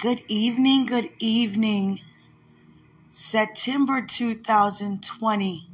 [0.00, 2.00] Good evening, good evening.
[3.10, 5.68] September 2020.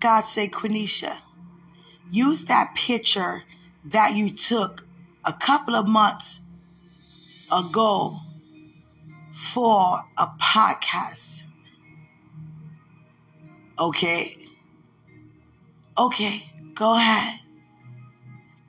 [0.00, 1.18] God say, Quenisha,
[2.10, 3.42] use that picture
[3.84, 4.86] that you took
[5.24, 6.40] a couple of months
[7.52, 8.16] ago
[9.32, 11.42] for a podcast.
[13.78, 14.38] Okay?
[15.98, 17.40] Okay, go ahead.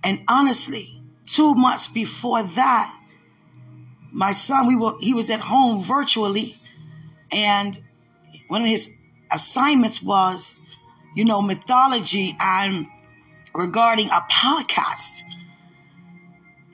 [0.03, 2.96] And honestly, two months before that,
[4.11, 6.53] my son, we were he was at home virtually,
[7.31, 7.81] and
[8.47, 8.89] one of his
[9.31, 10.59] assignments was,
[11.15, 12.87] you know, mythology and
[13.53, 15.21] regarding a podcast,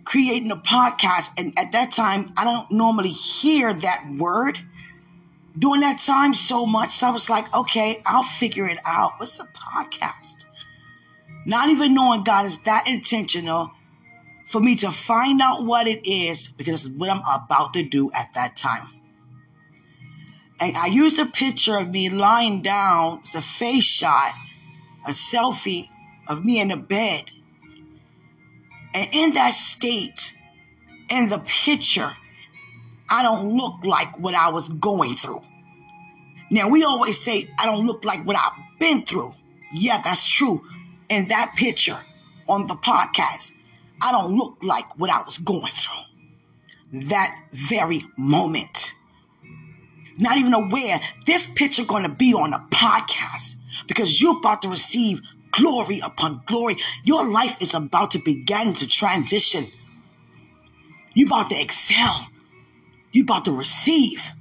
[0.05, 1.31] creating a podcast.
[1.37, 4.59] And at that time, I don't normally hear that word
[5.57, 6.93] during that time so much.
[6.93, 9.13] So I was like, okay, I'll figure it out.
[9.17, 10.45] What's a podcast?
[11.45, 13.71] Not even knowing God is that intentional
[14.45, 18.11] for me to find out what it is because it's what I'm about to do
[18.13, 18.87] at that time.
[20.59, 23.19] And I used a picture of me lying down.
[23.19, 24.31] It's a face shot,
[25.05, 25.89] a selfie
[26.27, 27.25] of me in the bed.
[28.93, 30.33] And in that state,
[31.09, 32.11] in the picture,
[33.09, 35.41] I don't look like what I was going through.
[36.51, 39.33] Now, we always say, I don't look like what I've been through.
[39.73, 40.63] Yeah, that's true.
[41.09, 41.97] In that picture
[42.47, 43.51] on the podcast,
[44.03, 47.01] I don't look like what I was going through.
[47.09, 48.93] That very moment.
[50.17, 53.55] Not even aware this picture going to be on a podcast
[53.87, 56.75] because you're about to receive glory upon glory.
[57.05, 59.63] Your life is about to begin to transition.
[61.13, 62.27] You're about to excel.
[63.13, 64.31] You're about to receive.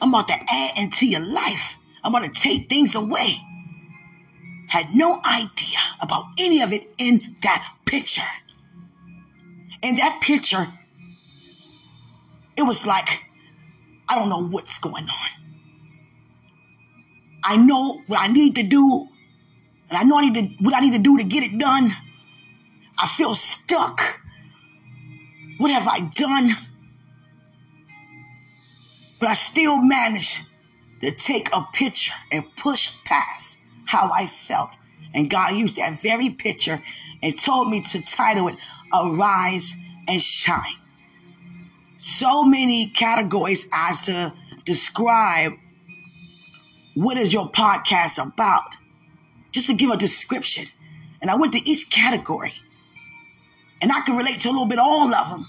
[0.00, 1.76] I'm about to add into your life.
[2.04, 3.34] I'm about to take things away.
[4.68, 8.22] Had no idea about any of it in that picture.
[9.82, 10.66] In that picture,
[12.56, 13.24] it was like,
[14.08, 15.30] I don't know what's going on.
[17.44, 19.08] I know what I need to do
[19.88, 21.92] and I know I need to, what I need to do to get it done.
[22.98, 24.20] I feel stuck.
[25.58, 26.50] What have I done?
[29.20, 30.48] But I still managed
[31.00, 34.70] to take a picture and push past how I felt.
[35.14, 36.82] And God used that very picture
[37.22, 38.56] and told me to title it
[38.92, 39.74] Arise
[40.08, 40.76] and Shine.
[41.98, 44.32] So many categories as to
[44.64, 45.52] describe
[46.94, 48.76] what is your podcast about
[49.52, 50.66] just to give a description.
[51.20, 52.52] And I went to each category.
[53.80, 55.46] And I can relate to a little bit all of them.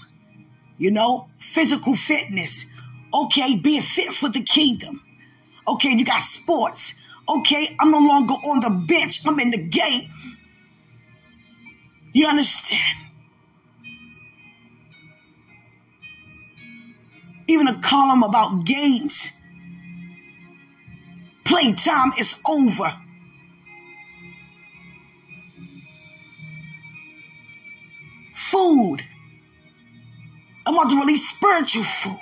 [0.76, 2.66] You know, physical fitness.
[3.12, 5.02] Okay, being fit for the kingdom.
[5.66, 6.94] Okay, you got sports.
[7.28, 9.20] Okay, I'm no longer on the bench.
[9.26, 10.08] I'm in the game.
[12.12, 13.07] You understand?
[17.48, 19.32] Even a column about games.
[21.44, 22.92] Playtime is over.
[28.50, 28.98] food.
[30.66, 32.18] I'm about to release spiritual food.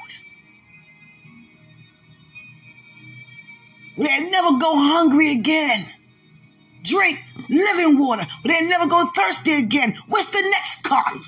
[3.96, 5.86] Will they never go hungry again?
[6.82, 8.26] Drink living water.
[8.44, 9.96] Will they never go thirsty again?
[10.08, 11.20] What's the next cotton?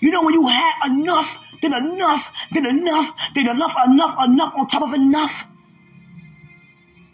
[0.00, 4.66] You know when you had enough, then enough, then enough, then enough, enough, enough on
[4.66, 5.46] top of enough,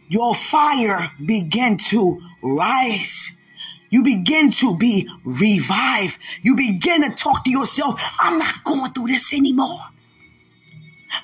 [0.08, 3.36] your fire began to rise
[3.90, 6.18] you begin to be revived.
[6.42, 9.78] You begin to talk to yourself, I'm not going through this anymore.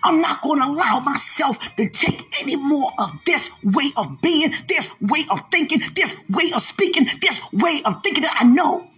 [0.03, 4.53] I'm not going to allow myself to take any more of this way of being,
[4.69, 8.89] this way of thinking, this way of speaking, this way of thinking that I know.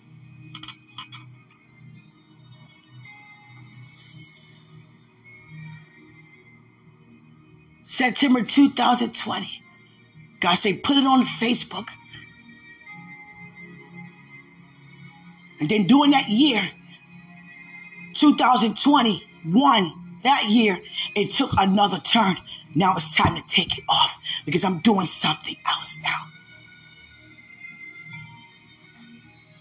[7.85, 9.63] September 2020.
[10.41, 11.89] God say, put it on Facebook.
[15.61, 16.69] And then during that year,
[18.15, 19.93] 2021,
[20.23, 20.81] that year,
[21.15, 22.35] it took another turn.
[22.75, 26.27] Now it's time to take it off because I'm doing something else now.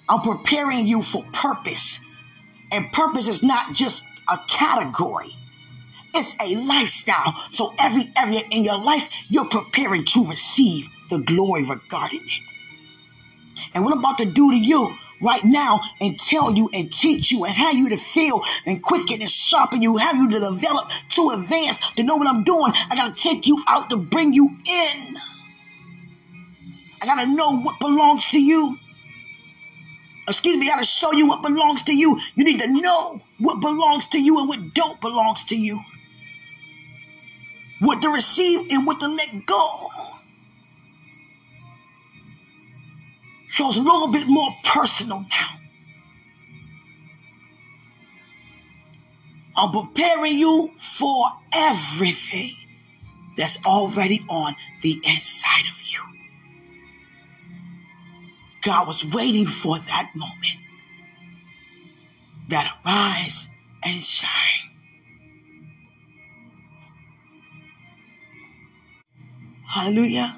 [0.10, 2.00] I'm preparing you for purpose.
[2.72, 5.36] And purpose is not just a category.
[6.14, 7.36] It's a lifestyle.
[7.52, 12.42] So every area in your life, you're preparing to receive the glory regarding it.
[13.74, 14.94] And what I'm about to do to you,
[15.24, 19.22] right now and tell you and teach you and have you to feel and quicken
[19.22, 22.74] and sharpen you, have you to develop, to advance, to know what I'm doing.
[22.92, 25.18] I got to take you out to bring you in.
[27.02, 28.78] I got to know what belongs to you.
[30.28, 32.20] Excuse me, I got to show you what belongs to you.
[32.36, 35.82] You need to know what belongs to you and what don't belongs to you.
[37.84, 39.90] What to receive and what to let go.
[43.50, 45.60] So it's a little bit more personal now.
[49.58, 52.56] I'm preparing you for everything
[53.36, 56.00] that's already on the inside of you.
[58.62, 60.58] God was waiting for that moment
[62.48, 63.50] that arise
[63.84, 64.73] and shine.
[69.74, 70.36] Hallelujah.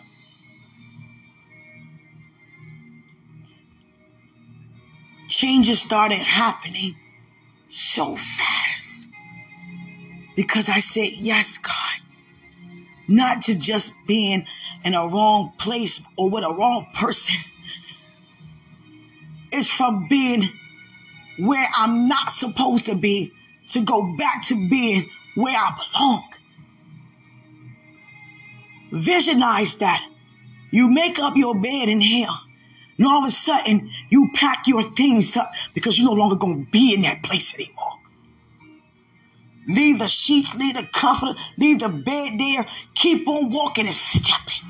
[5.27, 6.95] Changes started happening
[7.67, 9.09] so fast
[10.37, 11.73] because I said, Yes, God.
[13.09, 14.45] Not to just being
[14.85, 17.35] in a wrong place or with a wrong person.
[19.51, 20.43] It's from being
[21.39, 23.33] where I'm not supposed to be
[23.71, 26.23] to go back to being where I belong.
[28.95, 30.07] Visualize that.
[30.71, 32.41] You make up your bed in hell.
[32.97, 36.65] And all of a sudden, you pack your things up because you're no longer going
[36.65, 37.99] to be in that place anymore.
[39.67, 42.65] Leave the sheets, leave the comforter, leave the bed there.
[42.93, 44.69] Keep on walking and stepping.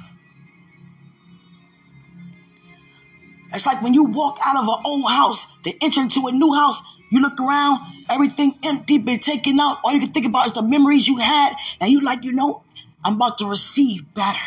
[3.53, 6.53] It's like when you walk out of an old house to enter into a new
[6.53, 6.81] house,
[7.11, 7.79] you look around,
[8.09, 9.77] everything empty, been taken out.
[9.83, 12.64] All you can think about is the memories you had, and you like, you know,
[13.05, 14.39] I'm about to receive better.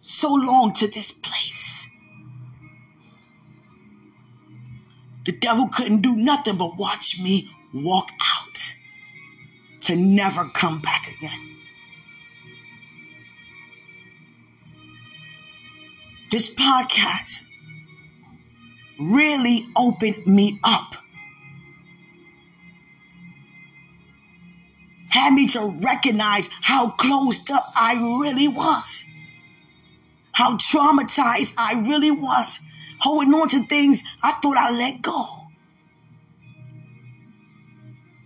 [0.00, 1.88] So long to this place.
[5.26, 8.74] The devil couldn't do nothing but watch me walk out
[9.82, 11.56] to never come back again.
[16.30, 17.46] This podcast
[18.98, 20.94] really opened me up.
[25.16, 29.02] Had me to recognize how closed up I really was.
[30.32, 32.60] How traumatized I really was.
[33.00, 35.46] Holding on to things I thought I let go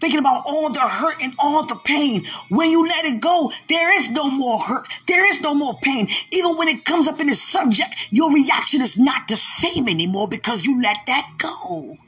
[0.01, 2.25] thinking about all the hurt and all the pain.
[2.49, 4.89] When you let it go, there is no more hurt.
[5.07, 6.09] There is no more pain.
[6.33, 10.27] Even when it comes up in the subject, your reaction is not the same anymore
[10.27, 11.99] because you let that go.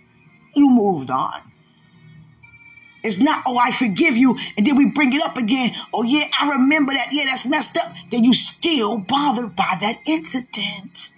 [0.54, 1.51] You moved on.
[3.04, 4.38] It's not, oh, I forgive you.
[4.56, 5.74] And then we bring it up again.
[5.92, 7.08] Oh, yeah, I remember that.
[7.12, 7.92] Yeah, that's messed up.
[8.10, 11.10] Then you still bothered by that incident.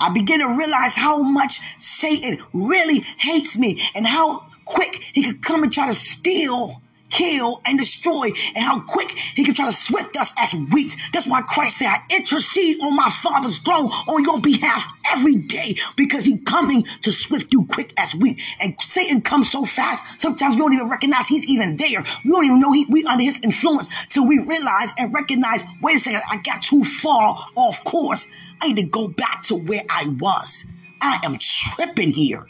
[0.00, 5.42] I begin to realize how much Satan really hates me and how quick he could
[5.42, 9.72] come and try to steal, kill, and destroy, and how quick he can try to
[9.72, 10.96] swift us as wheat.
[11.12, 15.76] That's why Christ said, I intercede on my Father's throne on your behalf every day
[15.96, 18.40] because he's coming to swift you quick as wheat.
[18.60, 22.02] And Satan comes so fast, sometimes we don't even recognize he's even there.
[22.24, 25.96] We don't even know he, we under his influence till we realize and recognize, wait
[25.96, 28.26] a second, I got too far off course.
[28.60, 30.64] I need to go back to where I was.
[31.00, 32.46] I am tripping here.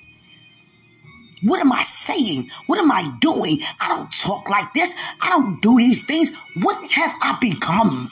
[1.43, 2.51] What am I saying?
[2.67, 3.59] What am I doing?
[3.81, 4.95] I don't talk like this.
[5.21, 6.33] I don't do these things.
[6.61, 8.11] What have I become?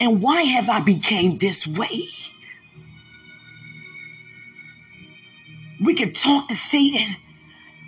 [0.00, 2.02] And why have I became this way?
[5.80, 7.16] We can talk to Satan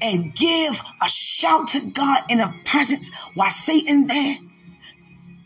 [0.02, 4.36] and give a shout to God in a presence while Satan there,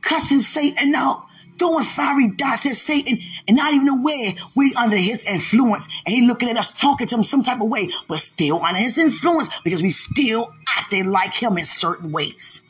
[0.03, 1.27] cussing Satan out,
[1.62, 6.26] throwing fiery darts at Satan, and not even aware we under his influence, and he
[6.26, 9.49] looking at us talking to him some type of way, but still under his influence
[9.62, 12.62] because we still acting like him in certain ways.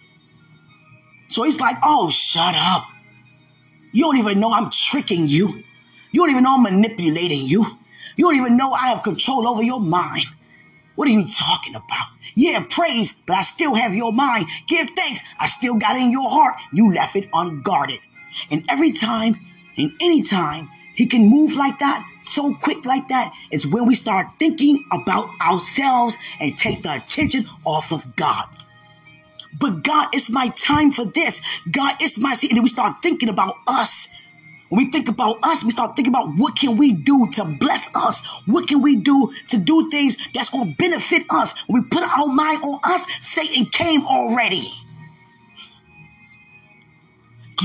[1.28, 2.87] So he's like, oh, shut up.
[3.92, 5.62] You don't even know I'm tricking you.
[6.11, 7.64] You don't even know I'm manipulating you.
[8.16, 10.26] You don't even know I have control over your mind.
[10.96, 12.08] What are you talking about?
[12.34, 14.49] Yeah, praise, but I still have your mind.
[14.66, 15.22] Give thanks.
[15.40, 16.56] I still got in your heart.
[16.75, 18.00] You left it unguarded.
[18.51, 19.35] And every time
[19.77, 23.95] and any time he can move like that, so quick like that, is when we
[23.95, 28.47] start thinking about ourselves and take the attention off of God.
[29.59, 31.41] But God, it's my time for this.
[31.71, 32.59] God, it's my season.
[32.59, 34.09] And we start thinking about us
[34.73, 37.95] when we think about us, we start thinking about what can we do to bless
[37.95, 38.27] us?
[38.47, 41.53] What can we do to do things that's going to benefit us?
[41.67, 44.62] When we put our mind on us, Satan came already.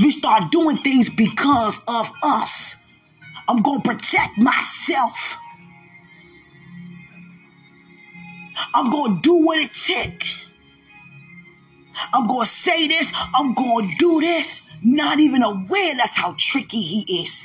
[0.00, 2.76] We start doing things because of us.
[3.48, 5.38] I'm going to protect myself.
[8.74, 10.52] I'm going to do what it takes.
[12.12, 13.12] I'm going to say this.
[13.34, 14.62] I'm going to do this.
[14.82, 17.44] not even aware that's how tricky he is.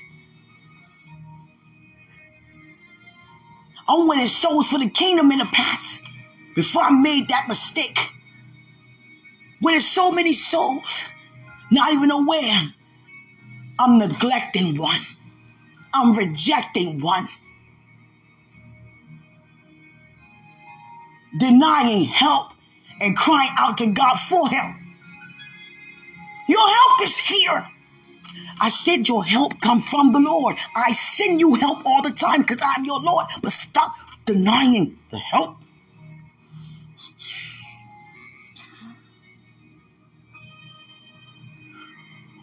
[3.87, 6.01] I'm winning souls for the kingdom in the past
[6.55, 7.97] before I made that mistake.
[9.61, 11.03] Winning so many souls,
[11.73, 12.73] not even aware
[13.79, 15.01] I'm neglecting one.
[15.93, 17.27] I'm rejecting one.
[21.39, 22.53] Denying help
[23.01, 24.75] and crying out to God for help.
[26.47, 27.67] Your help is here.
[28.61, 30.55] I said your help come from the Lord.
[30.75, 33.25] I send you help all the time because I'm your Lord.
[33.41, 35.57] But stop denying the help.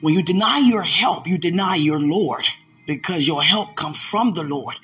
[0.01, 2.47] When you deny your help, you deny your Lord
[2.87, 4.77] because your help comes from the Lord.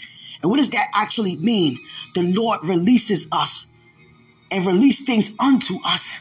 [0.43, 1.79] And what does that actually mean?
[2.15, 3.67] The Lord releases us
[4.51, 6.21] and release things unto us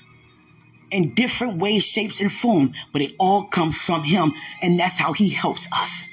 [0.91, 5.13] in different ways, shapes, and form, but it all comes from Him, and that's how
[5.13, 6.07] He helps us.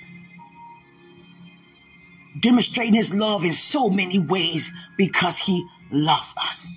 [2.40, 6.68] Demonstrating His love in so many ways because He loves us.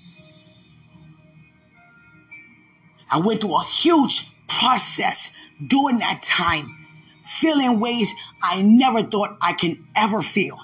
[3.11, 5.31] I went through a huge process
[5.65, 6.67] during that time,
[7.27, 10.59] feeling ways I never thought I can ever feel.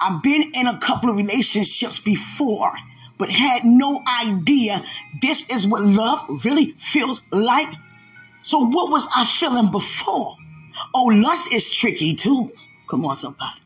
[0.00, 2.72] I've been in a couple of relationships before
[3.18, 4.80] but had no idea
[5.20, 7.70] this is what love really feels like.
[8.42, 10.36] So what was I feeling before?
[10.94, 12.52] Oh, lust is tricky too.
[12.88, 13.60] Come on, somebody.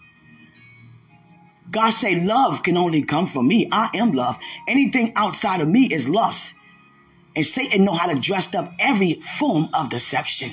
[1.71, 3.69] God say love can only come from me.
[3.71, 4.39] I am love.
[4.69, 6.55] Anything outside of me is lust.
[7.35, 10.51] And Satan know how to dress up every form of deception.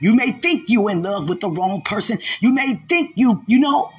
[0.00, 2.18] You may think you in love with the wrong person.
[2.40, 3.90] You may think you, you know,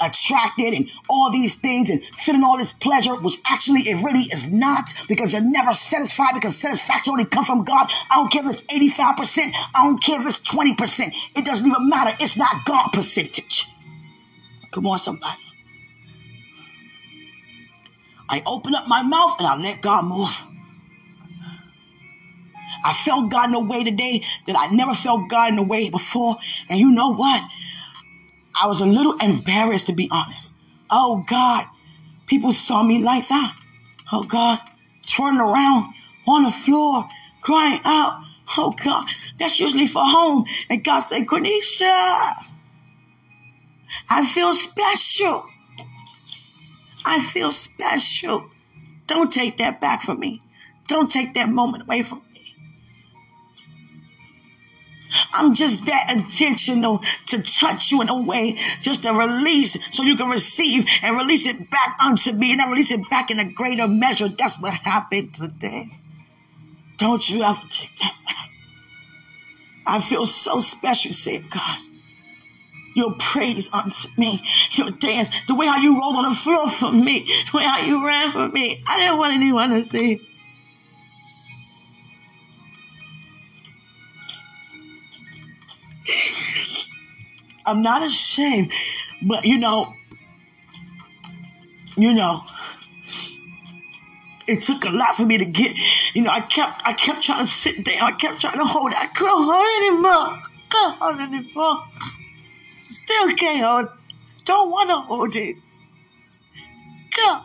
[0.00, 4.50] attracted and all these things and feeling all this pleasure, which actually it really is
[4.50, 7.90] not because you're never satisfied because satisfaction only comes from God.
[8.10, 9.52] I don't care if it's 85%.
[9.74, 11.14] I don't care if it's 20%.
[11.36, 12.16] It doesn't even matter.
[12.20, 13.66] It's not God percentage.
[14.70, 15.42] Come on, somebody.
[18.28, 20.49] I open up my mouth and I let God move.
[22.84, 25.90] I felt God in a way today that I never felt God in a way
[25.90, 26.36] before.
[26.68, 27.42] And you know what?
[28.60, 30.54] I was a little embarrassed to be honest.
[30.90, 31.66] Oh God,
[32.26, 33.56] people saw me like that.
[34.12, 34.58] Oh God,
[35.06, 35.94] twirling around
[36.26, 37.08] on the floor,
[37.40, 38.24] crying out.
[38.56, 39.06] Oh God,
[39.38, 40.44] that's usually for home.
[40.68, 42.34] And God said, Quenisha,
[44.08, 45.46] I feel special.
[47.04, 48.50] I feel special.
[49.06, 50.42] Don't take that back from me.
[50.88, 52.29] Don't take that moment away from me.
[55.32, 60.16] I'm just that intentional to touch you in a way, just to release so you
[60.16, 63.44] can receive and release it back unto me and I release it back in a
[63.44, 64.28] greater measure.
[64.28, 65.86] That's what happened today.
[66.98, 68.50] Don't you ever take that back.
[69.86, 71.78] I feel so special, said God.
[72.94, 76.92] Your praise unto me, your dance, the way how you rolled on the floor for
[76.92, 78.82] me, the way how you ran for me.
[78.88, 80.20] I didn't want anyone to see.
[87.70, 88.72] I'm not ashamed,
[89.22, 89.94] but you know,
[91.96, 92.42] you know,
[94.48, 95.76] it took a lot for me to get,
[96.14, 98.02] you know, I kept, I kept trying to sit down.
[98.02, 98.98] I kept trying to hold it.
[98.98, 100.42] I couldn't hold anymore.
[100.68, 101.84] Couldn't hold anymore.
[102.82, 103.88] Still can't hold.
[104.44, 105.56] Don't want to hold it.
[107.16, 107.44] God.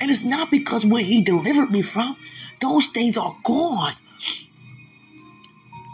[0.00, 2.16] And it's not because where he delivered me from,
[2.60, 3.94] those things are gone.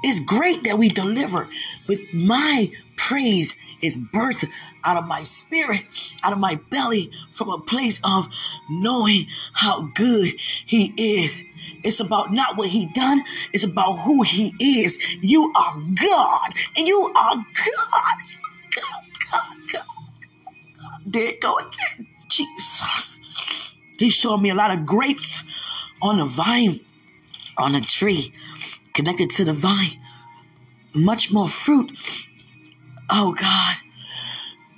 [0.03, 1.49] It's great that we deliver,
[1.87, 2.73] but my
[3.11, 4.49] praise is birthed
[4.85, 5.83] out of my spirit,
[6.23, 8.29] out of my belly, from a place of
[8.71, 11.43] knowing how good He is.
[11.83, 15.17] It's about not what He done, it's about who He is.
[15.21, 18.17] You are God, and you are God.
[18.77, 21.01] God, God, God.
[21.07, 22.07] There it go again.
[22.29, 23.19] Jesus.
[23.99, 25.43] He showed me a lot of grapes
[26.01, 26.79] on a vine,
[27.59, 28.33] on a tree,
[28.95, 29.99] connected to the vine.
[30.95, 31.93] Much more fruit
[33.13, 33.77] Oh God.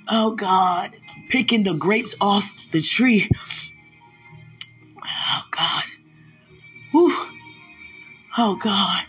[0.09, 0.91] Oh God.
[1.29, 3.29] Picking the grapes off the tree.
[4.97, 5.83] Oh God.
[6.91, 7.27] Whew.
[8.37, 9.05] Oh God.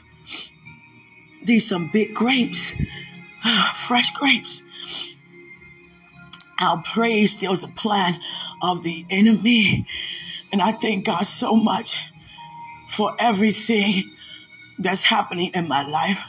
[1.45, 2.75] These some big grapes.
[3.45, 4.63] Ah, fresh grapes.
[6.61, 8.21] Our praise steals a plan
[8.63, 9.87] of the enemy.
[10.53, 12.09] And I thank God so much
[12.89, 14.05] for everything
[14.79, 16.21] that's happening in my life.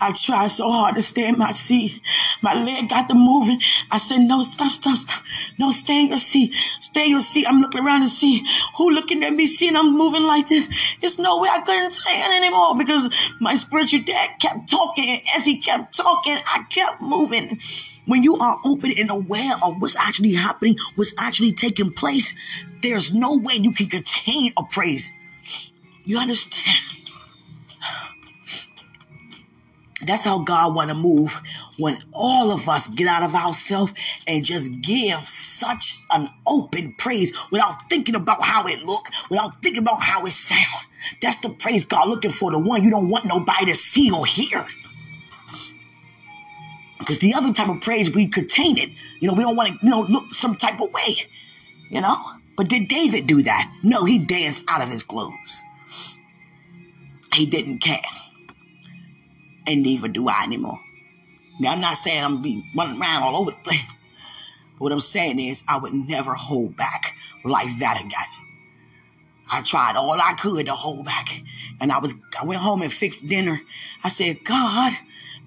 [0.00, 2.00] I tried so hard to stay in my seat.
[2.42, 3.60] My leg got to moving.
[3.90, 5.22] I said, no, stop, stop, stop.
[5.58, 6.54] No, stay in your seat.
[6.54, 7.46] Stay in your seat.
[7.48, 8.44] I'm looking around to see
[8.76, 10.68] who looking at me, seeing I'm moving like this.
[11.02, 13.08] It's no way I couldn't stand anymore because
[13.40, 15.08] my spiritual dad kept talking.
[15.08, 17.58] And as he kept talking, I kept moving.
[18.06, 22.32] When you are open and aware of what's actually happening, what's actually taking place,
[22.82, 25.12] there's no way you can contain a praise.
[26.04, 27.07] You understand?
[30.08, 31.38] That's how God want to move
[31.76, 33.92] when all of us get out of ourselves
[34.26, 39.82] and just give such an open praise without thinking about how it look, without thinking
[39.82, 40.86] about how it sound.
[41.20, 44.24] That's the praise God looking for, the one you don't want nobody to see or
[44.24, 44.64] hear.
[46.98, 48.88] Because the other type of praise, we contain it.
[49.20, 51.16] You know, we don't want to, you know, look some type of way.
[51.90, 52.16] You know?
[52.56, 53.70] But did David do that?
[53.82, 55.62] No, he danced out of his clothes.
[57.34, 58.00] He didn't care.
[59.68, 60.80] And neither do I anymore.
[61.60, 63.84] Now, I'm not saying I'm be running around all over the place.
[64.72, 68.48] But what I'm saying is, I would never hold back like that again.
[69.50, 71.42] I tried all I could to hold back.
[71.80, 73.60] And I was, I went home and fixed dinner.
[74.02, 74.92] I said, God,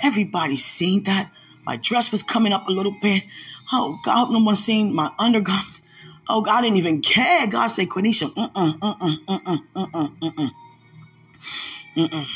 [0.02, 1.32] everybody seen that.
[1.66, 3.24] My dress was coming up a little bit.
[3.72, 5.82] Oh, God, no one seen my undergarments.
[6.28, 7.48] Oh, God I didn't even care.
[7.48, 10.52] God said, Quenisha, mm-mm, mm-mm, mm-mm, mm-mm, mm-mm,
[11.96, 12.28] mm-mm.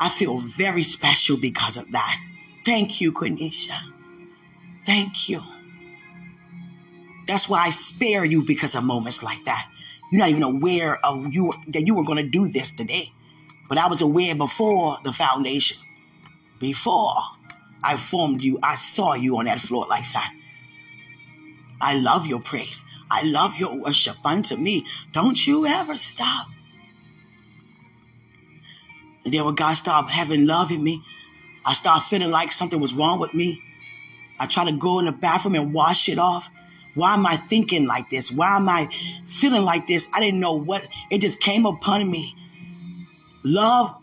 [0.00, 2.18] I feel very special because of that.
[2.64, 3.76] Thank you, Quenisha.
[4.86, 5.42] Thank you.
[7.26, 9.68] That's why I spare you because of moments like that.
[10.10, 13.12] You're not even aware of you that you were going to do this today.
[13.68, 15.78] But I was aware before the foundation.
[16.58, 17.14] Before
[17.84, 20.32] I formed you, I saw you on that floor like that.
[21.80, 22.84] I love your praise.
[23.10, 24.86] I love your worship unto me.
[25.12, 26.46] Don't you ever stop.
[29.24, 31.02] And then when God started having love in me,
[31.64, 33.62] I started feeling like something was wrong with me.
[34.38, 36.50] I tried to go in the bathroom and wash it off.
[36.94, 38.32] Why am I thinking like this?
[38.32, 38.88] Why am I
[39.26, 40.08] feeling like this?
[40.14, 42.34] I didn't know what it just came upon me.
[43.44, 43.94] Love,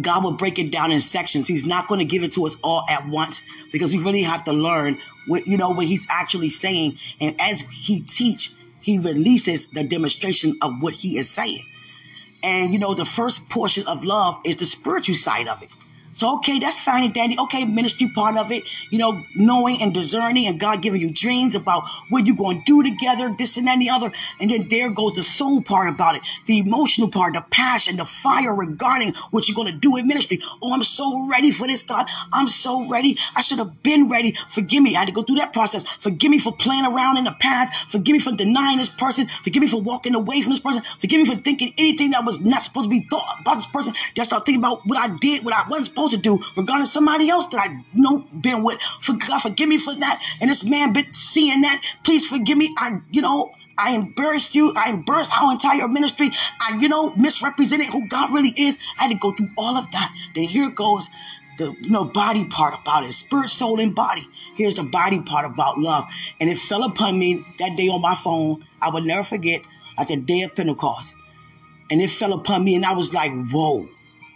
[0.00, 1.48] God will break it down in sections.
[1.48, 4.44] He's not going to give it to us all at once because we really have
[4.44, 6.98] to learn what you know what he's actually saying.
[7.20, 11.64] And as he teach, he releases the demonstration of what he is saying.
[12.42, 15.68] And you know, the first portion of love is the spiritual side of it.
[16.18, 17.38] So, okay, that's fine and dandy.
[17.38, 21.54] Okay, ministry part of it, you know, knowing and discerning and God giving you dreams
[21.54, 24.10] about what you're going to do together, this and that other.
[24.40, 28.04] And then there goes the soul part about it, the emotional part, the passion, the
[28.04, 30.40] fire regarding what you're going to do in ministry.
[30.60, 32.06] Oh, I'm so ready for this, God.
[32.32, 33.16] I'm so ready.
[33.36, 34.34] I should have been ready.
[34.48, 34.96] Forgive me.
[34.96, 35.84] I had to go through that process.
[35.84, 37.92] Forgive me for playing around in the past.
[37.92, 39.28] Forgive me for denying this person.
[39.28, 40.82] Forgive me for walking away from this person.
[40.98, 43.94] Forgive me for thinking anything that was not supposed to be thought about this person.
[44.14, 47.28] Just start thinking about what I did, what I wasn't supposed to do regarding somebody
[47.28, 48.80] else that I know been with.
[49.00, 50.22] For God, forgive me for that.
[50.40, 51.82] And this man been seeing that.
[52.04, 52.74] Please forgive me.
[52.78, 54.72] I, you know, I embarrassed you.
[54.76, 56.30] I embarrassed our entire ministry.
[56.60, 58.78] I, you know, misrepresented who God really is.
[58.98, 60.14] I had to go through all of that.
[60.34, 61.08] Then here goes
[61.58, 65.44] the you know body part about it spirit soul and body here's the body part
[65.44, 66.06] about love
[66.40, 69.60] and it fell upon me that day on my phone i would never forget
[69.98, 71.14] at the day of pentecost
[71.90, 73.88] and it fell upon me and i was like whoa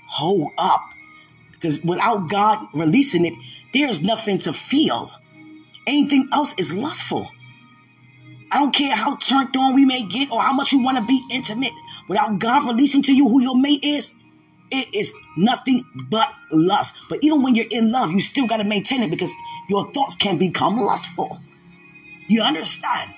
[0.09, 0.93] hold up
[1.63, 3.35] because without God releasing it,
[3.73, 5.13] there's nothing to feel.
[5.87, 7.31] Anything else is lustful.
[8.51, 11.05] I don't care how turned on we may get or how much we want to
[11.05, 11.71] be intimate.
[12.09, 14.15] Without God releasing to you who your mate is,
[14.73, 16.95] it is nothing but lust.
[17.09, 19.33] But even when you're in love, you still got to maintain it because
[19.69, 21.41] your thoughts can become lustful.
[22.27, 23.15] You understand?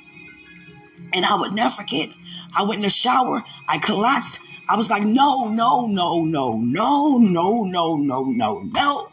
[1.15, 2.11] And I would never forget.
[2.55, 3.43] I went in the shower.
[3.69, 4.39] I collapsed.
[4.69, 9.09] I was like, no, no, no, no, no, no, no, no, no, no.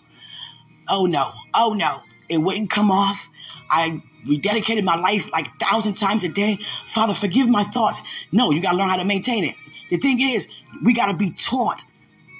[0.87, 2.01] Oh no, oh no.
[2.29, 3.29] It wouldn't come off.
[3.69, 6.57] I rededicated my life like a thousand times a day.
[6.85, 8.01] Father, forgive my thoughts.
[8.31, 9.55] No, you gotta learn how to maintain it.
[9.89, 10.47] The thing is,
[10.83, 11.81] we gotta be taught,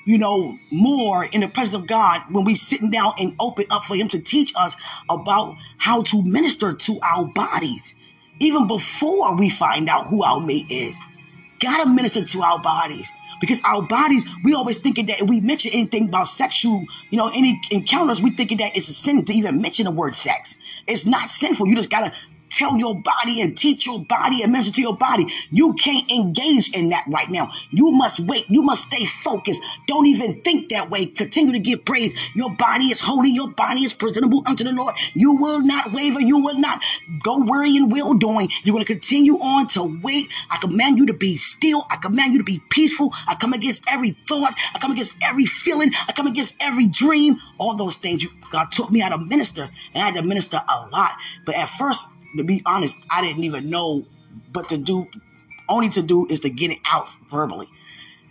[0.05, 3.83] you know, more in the presence of God when we sitting down and open up
[3.83, 4.75] for Him to teach us
[5.09, 7.93] about how to minister to our bodies,
[8.39, 10.97] even before we find out who our mate is
[11.61, 15.71] gotta minister to our bodies because our bodies, we always thinking that if we mention
[15.73, 19.61] anything about sexual, you know, any encounters, we thinking that it's a sin to even
[19.61, 20.57] mention the word sex.
[20.87, 21.67] It's not sinful.
[21.67, 22.13] You just gotta
[22.51, 25.25] tell your body and teach your body and minister to your body.
[25.49, 27.51] You can't engage in that right now.
[27.71, 28.45] You must wait.
[28.49, 29.61] You must stay focused.
[29.87, 31.05] Don't even think that way.
[31.05, 32.31] Continue to give praise.
[32.35, 33.29] Your body is holy.
[33.31, 34.95] Your body is presentable unto the Lord.
[35.13, 36.21] You will not waver.
[36.21, 36.83] You will not
[37.23, 38.49] go worry and will doing.
[38.63, 40.27] You're going to continue on to wait.
[40.49, 41.85] I command you to be still.
[41.89, 43.13] I command you to be peaceful.
[43.27, 44.53] I come against every thought.
[44.75, 45.91] I come against every feeling.
[46.07, 47.37] I come against every dream.
[47.57, 48.25] All those things.
[48.51, 51.11] God taught me how to minister, and I had to minister a lot.
[51.45, 54.05] But at first, to be honest, I didn't even know
[54.51, 55.07] but to do.
[55.69, 57.69] Only to do is to get it out verbally.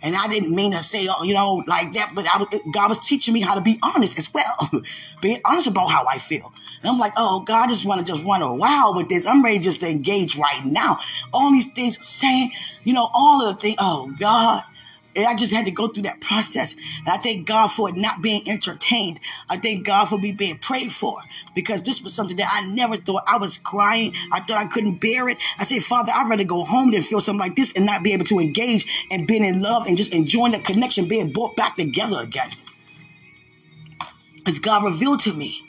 [0.03, 2.89] And I didn't mean to say, oh, you know, like that, but I was, God
[2.89, 4.69] was teaching me how to be honest as well.
[5.21, 6.51] Being honest about how I feel.
[6.81, 9.27] And I'm like, oh, God, I just want to just run a while with this.
[9.27, 10.97] I'm ready just to engage right now.
[11.31, 12.51] All these things saying,
[12.83, 13.75] you know, all of the things.
[13.79, 14.63] Oh, God.
[15.15, 16.73] And I just had to go through that process.
[16.73, 19.19] And I thank God for it not being entertained.
[19.49, 21.17] I thank God for me being prayed for
[21.53, 24.13] because this was something that I never thought I was crying.
[24.31, 25.37] I thought I couldn't bear it.
[25.59, 28.13] I said, Father, I'd rather go home than feel something like this and not be
[28.13, 31.75] able to engage and being in love and just enjoying the connection, being brought back
[31.75, 32.51] together again.
[34.47, 35.61] As God revealed to me,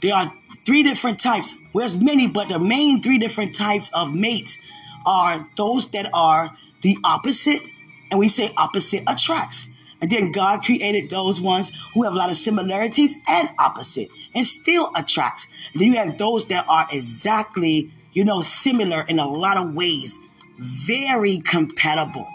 [0.00, 0.32] there are
[0.64, 1.56] three different types.
[1.72, 4.58] Well, there's many, but the main three different types of mates
[5.06, 7.62] are those that are the opposite
[8.10, 9.68] and we say opposite attracts.
[10.00, 14.46] And then God created those ones who have a lot of similarities and opposite and
[14.46, 15.48] still attracts.
[15.72, 19.74] And then you have those that are exactly, you know, similar in a lot of
[19.74, 20.18] ways,
[20.58, 22.28] very compatible,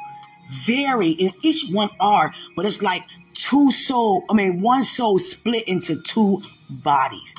[0.65, 5.67] very, and each one are, but it's like two soul, I mean, one soul split
[5.67, 7.33] into two bodies.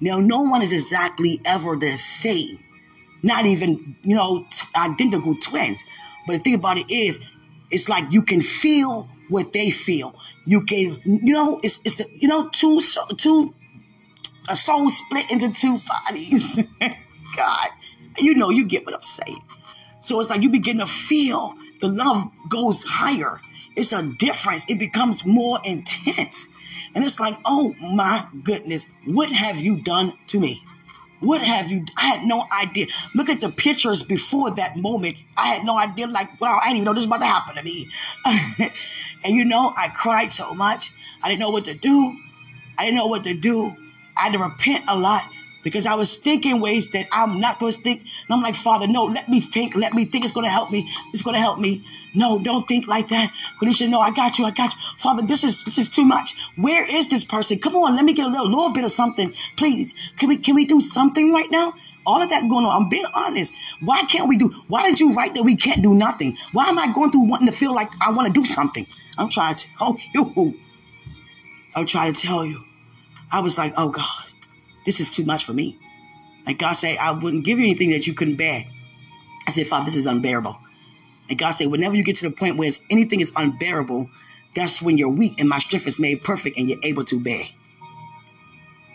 [0.00, 2.58] Now, no one is exactly ever the same,
[3.22, 5.84] not even, you know, identical twins.
[6.26, 7.20] But the thing about it is,
[7.70, 10.14] it's like you can feel what they feel.
[10.44, 12.80] You can, you know, it's it's the, you know, two
[13.16, 13.54] two
[14.48, 16.64] a soul split into two bodies.
[17.36, 17.68] God,
[18.18, 19.42] you know, you get what I'm saying.
[20.00, 23.40] So it's like you begin to feel the love goes higher.
[23.76, 24.64] It's a difference.
[24.68, 26.48] It becomes more intense.
[26.94, 30.62] And it's like, oh my goodness, what have you done to me?
[31.20, 31.84] What have you?
[31.96, 32.86] I had no idea.
[33.14, 35.22] Look at the pictures before that moment.
[35.36, 36.06] I had no idea.
[36.06, 37.90] Like, wow, I didn't even know this was about to happen to me.
[39.24, 40.92] and you know, I cried so much.
[41.22, 42.16] I didn't know what to do.
[42.78, 43.76] I didn't know what to do.
[44.16, 45.22] I had to repent a lot
[45.62, 48.00] because I was thinking ways that I'm not supposed to think.
[48.00, 49.76] And I'm like, Father, no, let me think.
[49.76, 50.24] Let me think.
[50.24, 50.90] It's going to help me.
[51.12, 51.84] It's going to help me.
[52.14, 53.32] No, don't think like that.
[53.60, 54.44] Quenisha, no, I got you.
[54.44, 54.80] I got you.
[54.98, 56.36] Father, this is, this is too much.
[56.56, 57.58] Where is this person?
[57.58, 57.94] Come on.
[57.96, 59.32] Let me get a little, little bit of something.
[59.56, 59.94] Please.
[60.18, 61.72] Can we, can we do something right now?
[62.06, 62.82] All of that going on.
[62.82, 63.52] I'm being honest.
[63.80, 66.36] Why can't we do, why did you write that we can't do nothing?
[66.52, 68.86] Why am I going through wanting to feel like I want to do something?
[69.18, 70.58] I'm trying to tell you.
[71.76, 72.64] I'm trying to tell you.
[73.32, 74.29] I was like, oh God,
[74.90, 75.78] this is too much for me.
[76.44, 78.64] Like God said, I wouldn't give you anything that you couldn't bear.
[79.46, 80.58] I said, Father, this is unbearable.
[81.28, 84.10] And God said, whenever you get to the point where anything is unbearable,
[84.56, 87.44] that's when you're weak and my strength is made perfect and you're able to bear.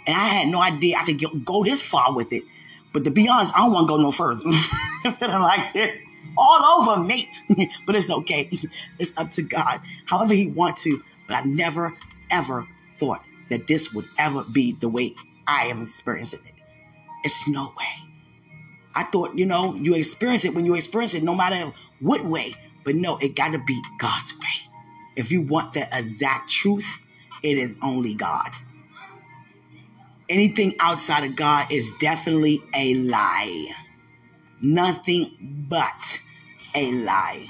[0.05, 2.43] And I had no idea I could go this far with it.
[2.91, 4.43] But to be honest, I don't want to go no further.
[5.21, 5.97] like this,
[6.37, 7.31] all over me.
[7.87, 8.49] but it's okay.
[8.99, 9.79] It's up to God.
[10.07, 11.01] However He wants to.
[11.25, 11.95] But I never,
[12.29, 15.15] ever thought that this would ever be the way
[15.47, 16.53] I am experiencing it.
[17.23, 18.09] It's no way.
[18.95, 22.53] I thought, you know, you experience it when you experience it, no matter what way.
[22.83, 24.71] But no, it got to be God's way.
[25.15, 26.87] If you want the exact truth,
[27.43, 28.51] it is only God.
[30.29, 33.67] Anything outside of God is definitely a lie.
[34.61, 36.19] Nothing but
[36.73, 37.45] a lie.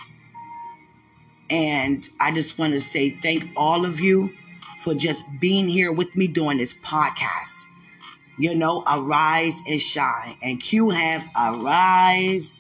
[1.50, 4.34] And I just want to say thank all of you
[4.80, 7.66] for just being here with me doing this podcast.
[8.38, 10.36] You know, arise and shine.
[10.42, 12.54] And Q have arise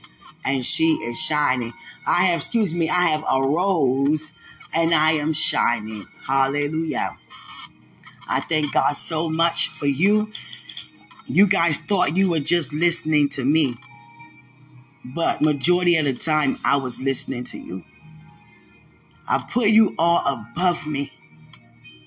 [0.45, 1.73] and she is shining.
[2.07, 4.31] I have, excuse me, I have arose
[4.73, 6.05] and I am shining.
[6.25, 7.17] Hallelujah.
[8.27, 10.31] I thank God so much for you.
[11.27, 13.75] You guys thought you were just listening to me,
[15.03, 17.83] but majority of the time I was listening to you.
[19.27, 21.11] I put you all above me.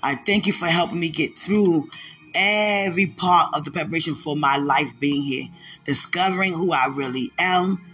[0.03, 1.91] I thank you for helping me get through
[2.35, 5.49] every part of the preparation for my life being here,
[5.85, 7.85] discovering who I really am,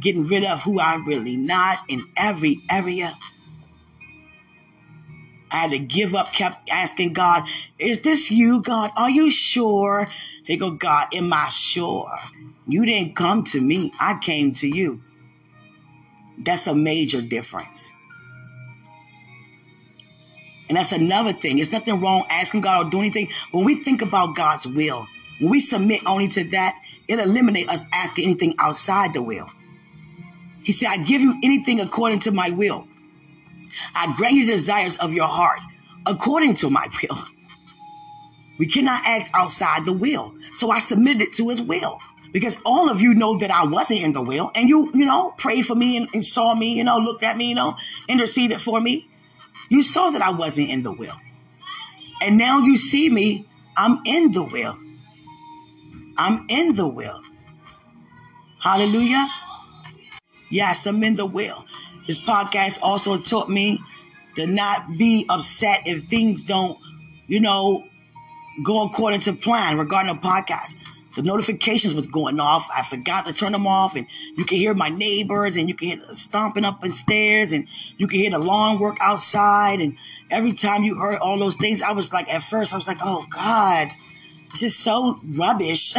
[0.00, 3.12] getting rid of who I'm really not in every area.
[5.50, 7.46] I had to give up, kept asking God,
[7.78, 8.90] Is this you, God?
[8.96, 10.08] Are you sure?
[10.44, 12.10] He go, God, am I sure?
[12.66, 15.02] You didn't come to me, I came to you.
[16.38, 17.92] That's a major difference.
[20.72, 21.56] And that's another thing.
[21.56, 23.28] There's nothing wrong asking God or doing anything.
[23.50, 25.06] When we think about God's will,
[25.38, 29.50] when we submit only to that, it eliminates us asking anything outside the will.
[30.62, 32.88] He said, I give you anything according to my will.
[33.94, 35.58] I grant you the desires of your heart
[36.06, 37.18] according to my will.
[38.58, 40.34] We cannot ask outside the will.
[40.54, 41.98] So I submitted to his will
[42.32, 45.32] because all of you know that I wasn't in the will and you, you know,
[45.36, 47.76] prayed for me and, and saw me, you know, looked at me, you know,
[48.08, 49.10] interceded for me.
[49.72, 51.16] You saw that I wasn't in the will.
[52.22, 54.76] And now you see me, I'm in the will.
[56.18, 57.22] I'm in the will.
[58.60, 59.26] Hallelujah.
[60.50, 61.64] Yes, I'm in the will.
[62.06, 63.80] This podcast also taught me
[64.36, 66.76] to not be upset if things don't,
[67.26, 67.82] you know,
[68.62, 70.74] go according to plan regarding the podcast.
[71.14, 72.68] The notifications was going off.
[72.74, 75.88] I forgot to turn them off, and you can hear my neighbors, and you can
[75.88, 79.80] hear stomping up the stairs, and you can hear the lawn work outside.
[79.80, 79.96] And
[80.30, 82.98] every time you heard all those things, I was like, at first, I was like,
[83.02, 83.88] oh God,
[84.50, 85.94] this is so rubbish.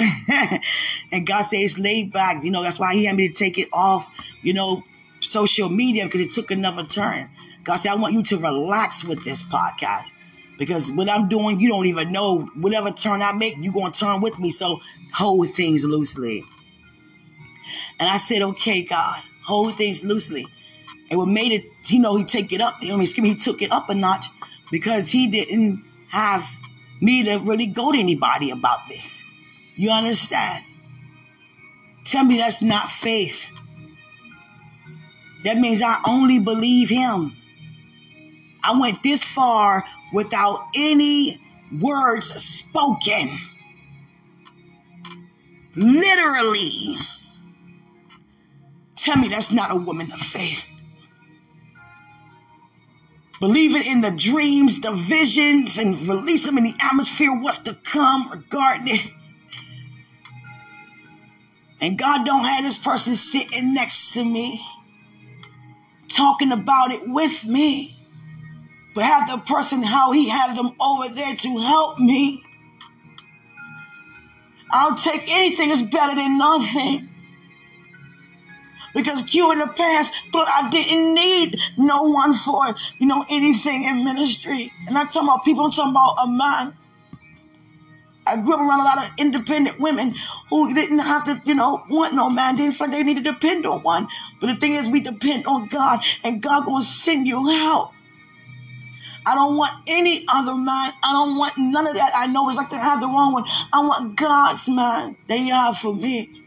[1.12, 2.43] and God says, laid back.
[2.43, 4.10] You know, that's why He had me to take it off.
[4.41, 4.84] You know,
[5.19, 7.30] social media because it took another turn.
[7.63, 10.12] God said, I want you to relax with this podcast
[10.57, 12.49] because what I'm doing, you don't even know.
[12.55, 14.51] Whatever turn I make, you're going to turn with me.
[14.51, 14.79] So
[15.13, 16.43] hold things loosely.
[17.99, 20.45] And I said, okay, God, hold things loosely.
[21.09, 22.75] And what made it, you know, he take it up.
[22.81, 24.27] I mean, excuse me, he took it up a notch
[24.71, 26.47] because he didn't have
[27.01, 29.23] me to really go to anybody about this.
[29.75, 30.65] You understand?
[32.05, 33.49] Tell me that's not faith.
[35.43, 37.35] That means I only believe him.
[38.63, 39.83] I went this far
[40.13, 41.41] without any
[41.82, 43.30] words spoken.
[45.76, 46.95] Literally.
[48.95, 50.69] Tell me that's not a woman of faith.
[53.39, 58.30] Believing in the dreams, the visions, and release them in the atmosphere, what's to come
[58.32, 59.12] regarding it.
[61.82, 64.62] And God don't have this person sitting next to me,
[66.08, 67.92] talking about it with me
[68.93, 72.43] but have the person how he had them over there to help me.
[74.71, 77.10] I'll take anything that's better than nothing.
[78.93, 82.63] Because Q in the past thought I didn't need no one for,
[82.99, 84.71] you know, anything in ministry.
[84.88, 86.77] And I'm talking about people, I'm talking about a man.
[88.25, 90.13] I grew up around a lot of independent women
[90.49, 92.56] who didn't have to, you know, want no man.
[92.56, 94.08] They didn't feel they needed to depend on one.
[94.39, 97.91] But the thing is, we depend on God, and God gonna send you help.
[99.25, 100.91] I don't want any other man.
[101.03, 102.12] I don't want none of that.
[102.15, 103.45] I know it's like they have the wrong one.
[103.71, 106.41] I want God's man that He have for me.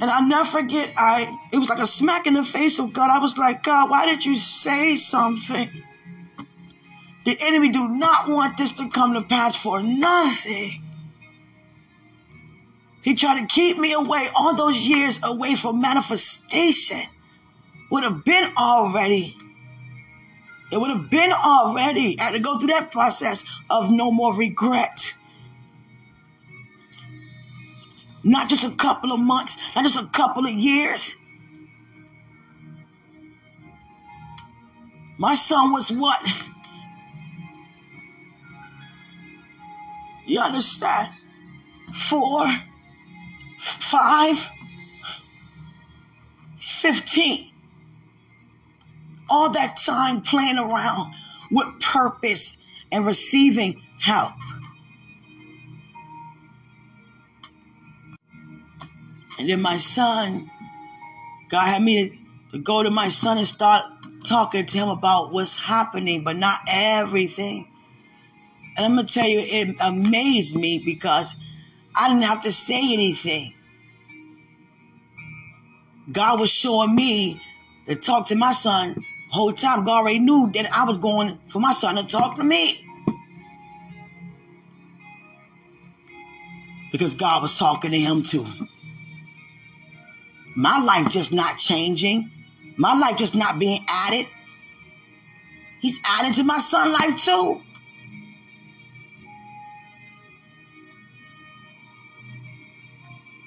[0.00, 3.10] And I never forget, I it was like a smack in the face of God.
[3.10, 5.68] I was like, God, why did you say something?
[7.26, 10.82] The enemy do not want this to come to pass for nothing.
[13.02, 17.00] He tried to keep me away all those years away from manifestation
[17.90, 19.36] would have been already.
[20.72, 22.16] It would have been already.
[22.18, 25.14] I had to go through that process of no more regret.
[28.22, 31.16] Not just a couple of months, not just a couple of years.
[35.18, 36.20] My son was what?
[40.26, 41.08] You understand?
[41.92, 42.46] Four,
[43.58, 44.48] five,
[46.56, 47.49] he's 15
[49.30, 51.14] all that time playing around
[51.50, 52.58] with purpose
[52.92, 54.32] and receiving help.
[59.38, 60.50] And then my son,
[61.48, 62.10] God had me
[62.52, 63.84] to, go to my son and start
[64.26, 67.68] talking to him about what's happening, but not everything.
[68.76, 71.36] And I'm going to tell you, it amazed me because
[71.94, 73.54] I didn't have to say anything.
[76.10, 77.40] God was showing me
[77.86, 81.60] to talk to my son whole time, God already knew that I was going for
[81.60, 82.86] my son to talk to me.
[86.92, 88.44] Because God was talking to him too.
[90.56, 92.30] My life just not changing.
[92.76, 94.26] My life just not being added.
[95.80, 97.62] He's adding to my son life too.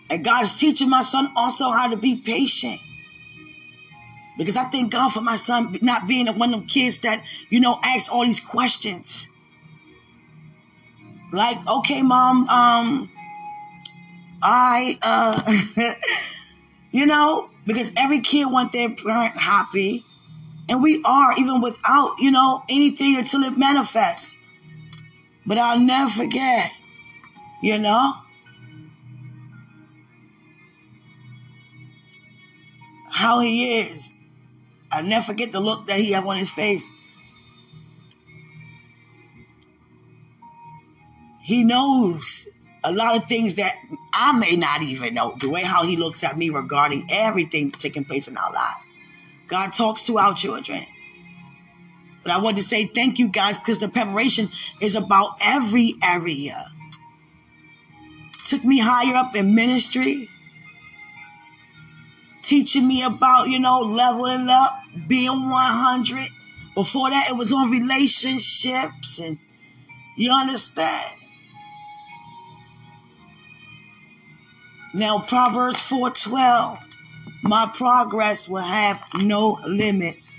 [0.10, 2.80] And God's teaching my son also how to be patient.
[4.38, 7.60] Because I thank God for my son not being one of them kids that, you
[7.60, 9.28] know, asks all these questions.
[11.32, 13.12] Like, okay, mom, um,
[14.42, 15.94] I, uh,
[16.92, 20.04] you know, because every kid want their parent happy.
[20.70, 24.38] And we are, even without, you know, anything until it manifests.
[25.46, 26.72] But I'll never forget,
[27.62, 28.14] You know?
[33.10, 34.13] How he is.
[34.94, 36.88] I never forget the look that he had on his face.
[41.44, 42.48] He knows
[42.84, 43.74] a lot of things that
[44.14, 45.36] I may not even know.
[45.40, 48.90] The way how he looks at me regarding everything taking place in our lives.
[49.48, 50.82] God talks to our children.
[52.24, 54.48] But I want to say thank you guys because the preparation
[54.82, 56.72] is about every area.
[58.46, 60.30] Took me higher up in ministry,
[62.42, 66.28] teaching me about, you know, leveling up, being 100.
[66.76, 69.38] Before that, it was on relationships and
[70.16, 71.20] you understand?
[74.94, 76.80] Now Proverbs 4:12
[77.42, 80.32] My progress will have no limits.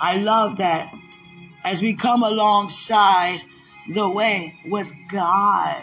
[0.00, 0.92] I love that
[1.64, 3.40] as we come alongside
[3.92, 5.82] the way with God.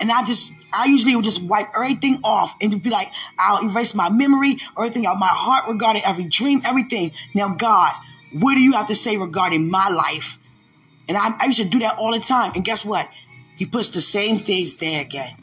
[0.00, 3.08] And I just, I usually would just wipe everything off and be like,
[3.38, 7.12] I'll erase my memory, everything out my heart regarding every dream, everything.
[7.34, 7.92] Now, God,
[8.32, 10.38] what do you have to say regarding my life?
[11.08, 12.52] And I, I used to do that all the time.
[12.54, 13.08] And guess what?
[13.56, 15.36] He puts the same things there again.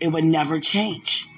[0.00, 1.28] It would never change.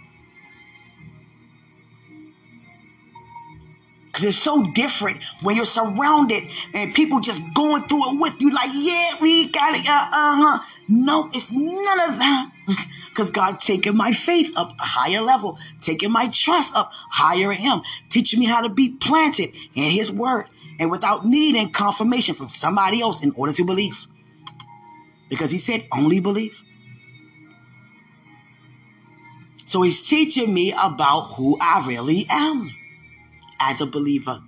[4.16, 8.50] Because it's so different when you're surrounded and people just going through it with you,
[8.50, 9.80] like, yeah, we got it.
[9.80, 10.64] Uh huh.
[10.88, 12.50] No, it's none of that.
[13.10, 17.58] Because God taking my faith up a higher level, taking my trust up higher in
[17.58, 20.46] Him, teaching me how to be planted in His Word
[20.78, 24.06] and without needing confirmation from somebody else in order to believe.
[25.30, 26.62] Because he said, only believe.
[29.64, 32.70] So he's teaching me about who I really am
[33.60, 34.40] as a believer.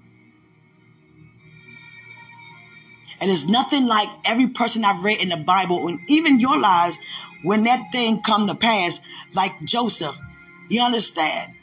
[3.21, 6.99] And it's nothing like every person I've read in the Bible and even your lives
[7.43, 9.01] when that thing come to pass,
[9.35, 10.17] like Joseph.
[10.69, 11.55] You understand?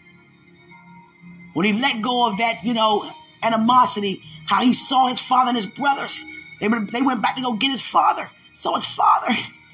[1.53, 3.09] When he let go of that, you know,
[3.41, 6.25] animosity how he saw his father and his brothers.
[6.59, 8.29] They, they went back to go get his father.
[8.53, 9.33] So his father,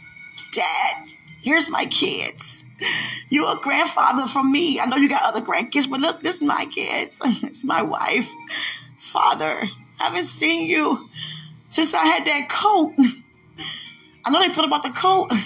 [0.54, 1.10] Dad,
[1.42, 2.64] here's my kids.
[3.30, 4.80] You're a grandfather for me.
[4.80, 7.20] I know you got other grandkids, but look, this is my kids.
[7.44, 8.30] It's my wife.
[9.00, 9.60] Father,
[10.00, 11.10] I haven't seen you
[11.68, 12.94] since I had that coat.
[14.26, 15.32] I know they thought about the coat.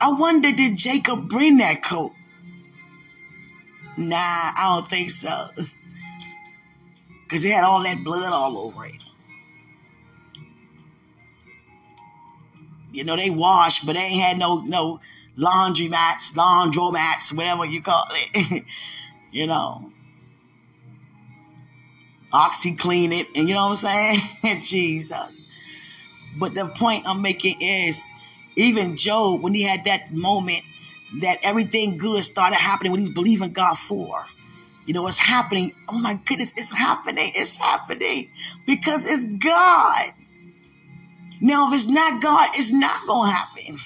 [0.00, 2.12] I wonder did Jacob bring that coat?
[3.96, 5.48] Nah, I don't think so.
[7.22, 9.05] Because he had all that blood all over it.
[12.96, 15.00] You know, they wash, but they ain't had no no
[15.36, 18.64] laundry mats, laundromats, whatever you call it.
[19.30, 19.92] you know.
[22.32, 24.60] OxiClean it, and you know what I'm saying?
[24.60, 25.42] Jesus.
[26.38, 28.10] But the point I'm making is
[28.56, 30.62] even Job, when he had that moment
[31.20, 34.24] that everything good started happening when he's believing God for.
[34.86, 35.72] You know, it's happening.
[35.88, 37.30] Oh my goodness, it's happening.
[37.34, 38.30] It's happening
[38.66, 40.14] because it's God.
[41.40, 43.78] Now, if it's not God, it's not going to happen.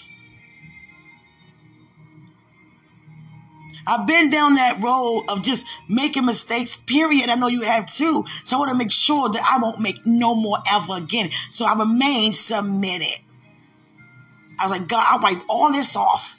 [3.86, 7.28] I've been down that road of just making mistakes, period.
[7.28, 8.24] I know you have too.
[8.44, 11.30] So I want to make sure that I won't make no more ever again.
[11.50, 13.20] So I remain submitted.
[14.60, 16.36] I was like, God, I'll write all this off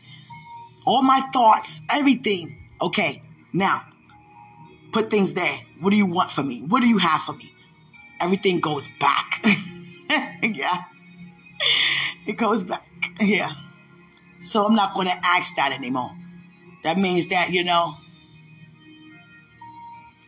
[0.85, 2.57] all my thoughts, everything.
[2.81, 3.21] Okay,
[3.53, 3.85] now
[4.91, 5.59] put things there.
[5.79, 6.61] What do you want for me?
[6.61, 7.51] What do you have for me?
[8.19, 9.43] Everything goes back.
[10.43, 10.83] yeah.
[12.25, 12.85] It goes back.
[13.19, 13.49] Yeah.
[14.41, 16.11] So I'm not going to ask that anymore.
[16.83, 17.93] That means that, you know,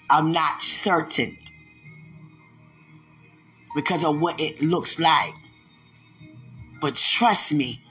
[0.09, 1.37] I'm not certain
[3.75, 5.33] because of what it looks like.
[6.79, 7.81] But trust me,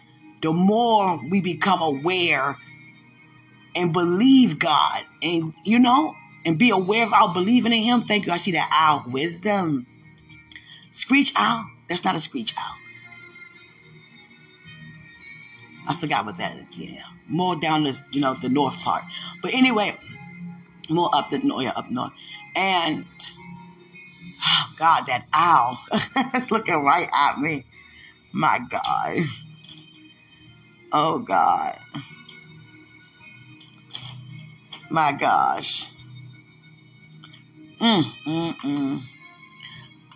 [0.43, 2.57] the more we become aware
[3.75, 8.03] and believe God and, you know, and be aware of our believing in Him.
[8.03, 8.33] Thank you.
[8.33, 9.05] I see that owl.
[9.11, 9.87] Wisdom.
[10.91, 11.65] Screech owl.
[11.89, 12.77] That's not a screech owl.
[15.89, 16.67] I forgot what that is.
[16.77, 17.03] Yeah.
[17.29, 19.05] More down this, you know, the north part.
[19.41, 19.97] But anyway,
[20.89, 22.13] more up the north, yeah, up north.
[22.55, 23.05] And
[24.45, 25.79] oh God, that owl.
[26.35, 27.65] it's looking right at me.
[28.33, 29.19] My God.
[30.93, 31.79] Oh God.
[34.91, 35.93] My gosh.
[37.81, 39.03] Mm, mm, mm.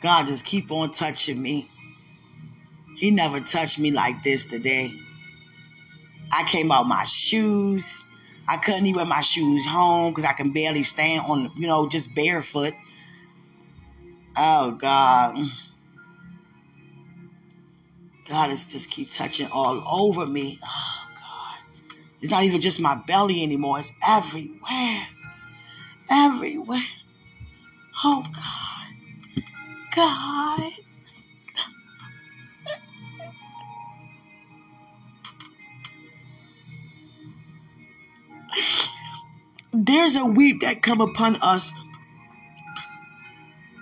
[0.01, 1.67] God just keep on touching me.
[2.97, 4.93] He never touched me like this today.
[6.33, 8.05] I came out my shoes.
[8.49, 11.89] I couldn't even wear my shoes home because I can barely stand on, you know,
[11.89, 12.73] just barefoot.
[14.37, 15.37] Oh God.
[18.29, 20.59] God is just keep touching all over me.
[20.65, 21.59] Oh God.
[22.21, 23.79] It's not even just my belly anymore.
[23.79, 25.07] It's everywhere.
[26.11, 26.79] Everywhere.
[28.05, 28.95] Oh God.
[29.95, 30.73] God.
[39.79, 41.71] There's a weep that come upon us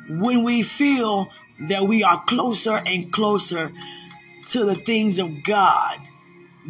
[0.09, 1.31] when we feel
[1.69, 3.71] that we are closer and closer
[4.47, 5.99] to the things of God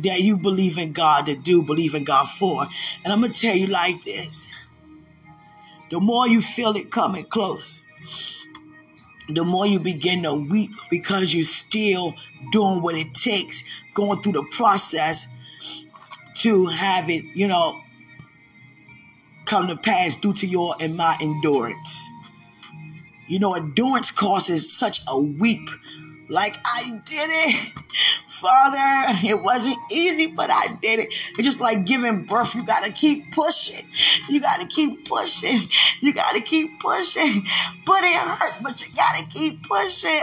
[0.02, 2.68] that you believe in God to do, believe in God for.
[3.02, 4.46] And I'm going to tell you like this
[5.90, 7.82] the more you feel it coming close,
[9.30, 12.14] the more you begin to weep because you're still
[12.52, 13.64] doing what it takes,
[13.94, 15.28] going through the process
[16.34, 17.80] to have it, you know,
[19.44, 22.08] come to pass due to your and my endurance.
[23.26, 25.68] You know, endurance causes such a weep.
[26.28, 27.72] Like I did it,
[28.28, 29.28] Father.
[29.28, 31.08] It wasn't easy, but I did it.
[31.08, 32.54] It's just like giving birth.
[32.54, 33.86] You gotta keep pushing.
[34.28, 35.68] You gotta keep pushing.
[36.00, 37.42] You gotta keep pushing.
[37.86, 40.20] But it hurts, but you gotta keep pushing.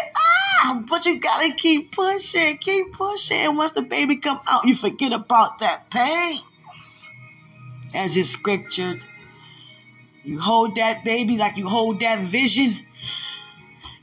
[0.63, 2.57] Ah, but you gotta keep pushing.
[2.57, 3.37] Keep pushing.
[3.37, 6.39] And once the baby come out, you forget about that pain.
[7.93, 9.05] As it's scriptured,
[10.23, 12.73] you hold that baby like you hold that vision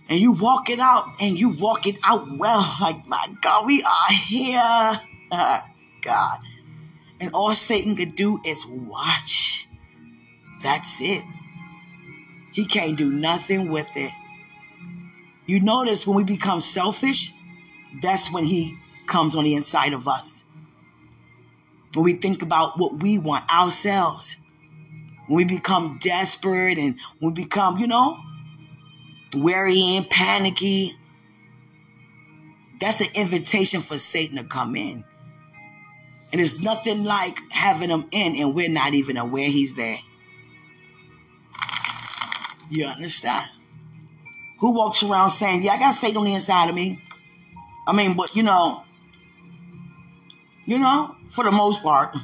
[0.09, 2.77] and you walk it out and you walk it out well.
[2.81, 5.01] Like, my God, we are here.
[5.31, 5.61] Uh,
[6.03, 6.39] God.
[7.21, 9.69] And all Satan could do is watch.
[10.63, 11.23] That's it.
[12.53, 14.13] He can't do nothing with it.
[15.47, 17.33] You notice when we become selfish,
[18.03, 20.45] that's when he comes on the inside of us.
[21.95, 24.37] When we think about what we want ourselves,
[25.29, 28.19] we become desperate and we become, you know,
[29.35, 30.93] weary and panicky.
[32.81, 35.05] That's an invitation for Satan to come in.
[36.33, 39.99] And it's nothing like having him in and we're not even aware he's there.
[42.71, 43.47] You understand?
[44.61, 47.03] Who walks around saying, Yeah, I got Satan on the inside of me?
[47.87, 48.85] I mean, but you know,
[50.67, 52.15] you know, for the most part.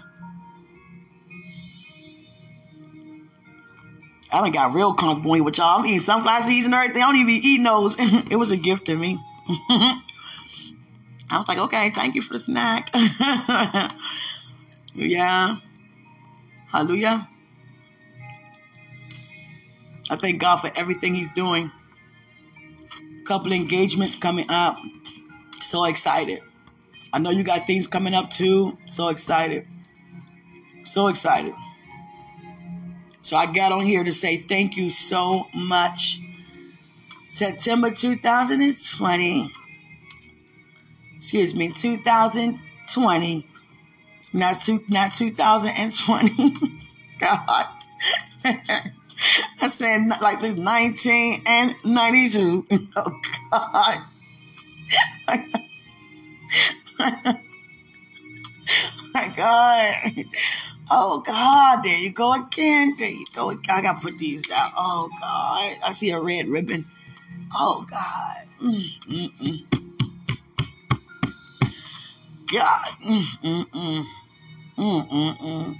[4.34, 5.78] I done got real comfortable with y'all.
[5.78, 7.00] I'm eating sunflower seeds and everything.
[7.04, 7.94] I don't even eating those.
[8.00, 9.16] it was a gift to me.
[11.30, 12.90] I was like, okay, thank you for the snack.
[14.94, 15.58] yeah.
[16.66, 17.28] Hallelujah.
[20.10, 21.70] I thank God for everything He's doing.
[23.24, 24.76] Couple engagements coming up.
[25.62, 26.40] So excited.
[27.12, 28.76] I know you got things coming up too.
[28.86, 29.68] So excited.
[30.82, 31.54] So excited.
[33.24, 36.20] So I got on here to say thank you so much.
[37.30, 39.50] September 2020.
[41.16, 43.46] Excuse me, 2020.
[44.34, 46.54] Not, two, not 2020.
[47.18, 47.66] God.
[48.44, 52.66] I said like this 19 and 92.
[52.96, 53.20] Oh
[53.50, 53.98] God.
[59.14, 60.24] My God.
[60.90, 62.94] Oh God, there you go again.
[62.98, 63.50] There you go.
[63.68, 64.70] I gotta put these down.
[64.76, 66.84] Oh God, I see a red ribbon.
[67.54, 68.48] Oh God.
[68.62, 69.74] Mm, mm, mm.
[72.52, 72.88] God.
[73.02, 74.04] Mm, mm, mm.
[74.76, 75.76] Mm, mm, mm.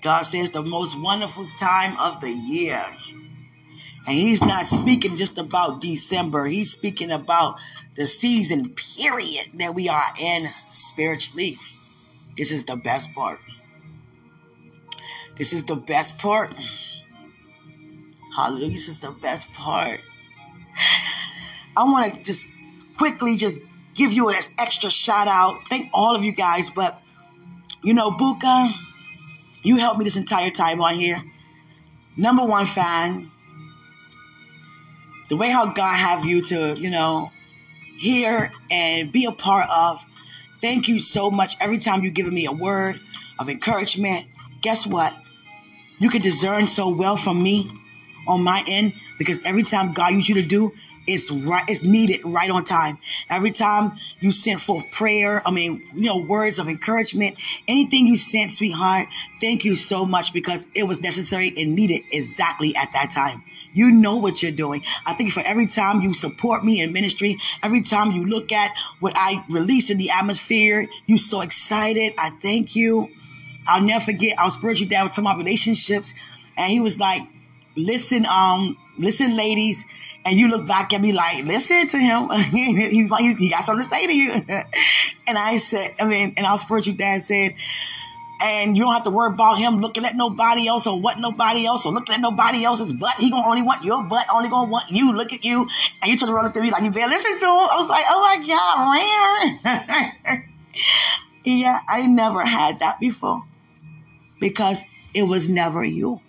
[0.00, 2.82] God says the most wonderful time of the year.
[4.06, 6.44] And he's not speaking just about December.
[6.46, 7.58] He's speaking about
[7.96, 11.58] the season period that we are in spiritually.
[12.36, 13.38] This is the best part.
[15.36, 16.52] This is the best part.
[18.34, 18.70] Hallelujah.
[18.70, 20.00] This is the best part.
[21.76, 22.46] I want to just
[22.96, 23.58] quickly just
[23.94, 25.56] give you an extra shout out.
[25.68, 26.70] Thank all of you guys.
[26.70, 27.02] But,
[27.82, 28.72] you know, Buka,
[29.62, 31.22] you helped me this entire time on here.
[32.16, 33.30] Number one fan.
[35.28, 37.30] The way how God have you to, you know,
[37.98, 40.06] hear and be a part of
[40.66, 41.54] Thank you so much.
[41.60, 42.98] Every time you've given me a word
[43.38, 44.26] of encouragement,
[44.62, 45.16] guess what?
[46.00, 47.70] You can discern so well from me
[48.26, 50.72] on my end because every time God uses you to do,
[51.06, 52.98] it's right, it's needed right on time.
[53.30, 57.36] Every time you sent forth prayer, I mean, you know, words of encouragement,
[57.68, 59.06] anything you sent, sweetheart,
[59.40, 63.44] thank you so much because it was necessary and needed exactly at that time.
[63.76, 64.82] You know what you're doing.
[65.04, 68.50] I thank you for every time you support me in ministry, every time you look
[68.50, 70.88] at what I release in the atmosphere.
[71.04, 72.14] You so excited.
[72.16, 73.10] I thank you.
[73.66, 74.38] I'll never forget.
[74.42, 76.14] Was spiritual with some of my relationships,
[76.56, 77.20] and he was like,
[77.76, 79.84] listen, um, listen, ladies,
[80.24, 82.30] and you look back at me like, listen to him.
[82.50, 84.32] he, he got something to say to you.
[85.26, 87.56] and I said, I mean, and I our spiritual dad said,
[88.42, 91.66] and you don't have to worry about him looking at nobody else or what nobody
[91.66, 93.14] else or looking at nobody else's butt.
[93.18, 95.12] He gonna only want your butt, only gonna want you.
[95.12, 95.66] Look at you,
[96.02, 97.50] and you around to run it through me like you better listen to him.
[97.50, 100.44] I was like, oh my god, man.
[101.44, 103.42] yeah, I never had that before
[104.40, 104.82] because
[105.14, 106.20] it was never you.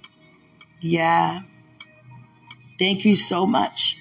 [0.80, 1.42] Yeah.
[2.80, 3.98] Thank you so much.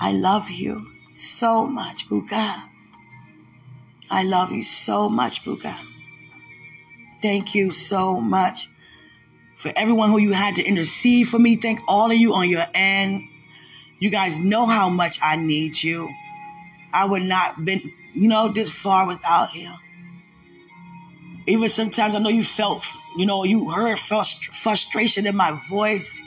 [0.00, 2.68] I love you so much, Buka.
[4.10, 5.89] I love you so much, Buka.
[7.22, 8.68] Thank you so much
[9.56, 11.56] for everyone who you had to intercede for me.
[11.56, 13.22] Thank all of you on your end.
[13.98, 16.08] You guys know how much I need you.
[16.92, 19.70] I would not been, you know, this far without you.
[21.46, 22.84] Even sometimes I know you felt,
[23.16, 26.22] you know, you heard frustration in my voice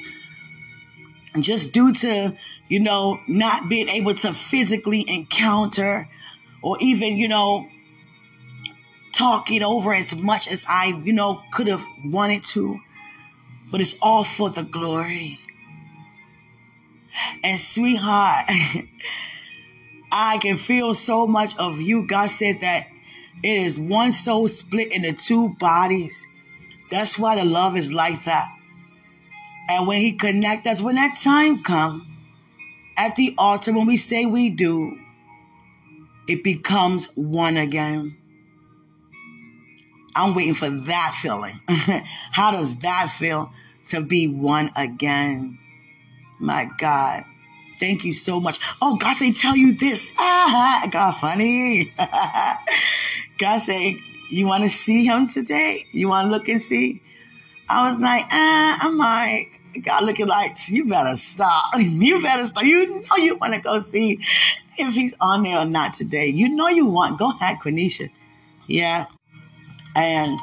[1.39, 2.37] just due to,
[2.67, 6.07] you know, not being able to physically encounter
[6.61, 7.67] or even, you know,
[9.13, 12.79] talk it over as much as I, you know, could have wanted to.
[13.71, 15.39] But it's all for the glory.
[17.43, 18.49] And sweetheart,
[20.11, 22.07] I can feel so much of you.
[22.07, 22.87] God said that
[23.43, 26.25] it is one soul split into two bodies.
[26.91, 28.47] That's why the love is like that.
[29.69, 32.05] And when he connect us, when that time come
[32.97, 34.99] at the altar, when we say we do,
[36.27, 38.17] it becomes one again.
[40.15, 41.59] I'm waiting for that feeling.
[42.31, 43.51] How does that feel
[43.87, 45.59] to be one again?
[46.39, 47.23] My God.
[47.79, 48.59] Thank you so much.
[48.81, 50.11] Oh, God say, tell you this.
[50.17, 51.93] Ah, God funny.
[53.37, 53.99] God say,
[54.29, 55.85] you want to see him today?
[55.91, 57.01] You want to look and see?
[57.67, 61.73] I was like, ah, I'm like, God looking like, you better stop.
[61.77, 62.63] You better stop.
[62.63, 64.19] You know you want to go see
[64.77, 66.27] if he's on there or not today.
[66.27, 67.17] You know you want.
[67.17, 68.09] Go ahead, Quenisha.
[68.67, 69.05] Yeah.
[69.95, 70.39] And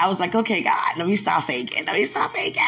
[0.00, 1.84] I was like, okay, God, let me stop faking.
[1.84, 2.62] Let me stop faking.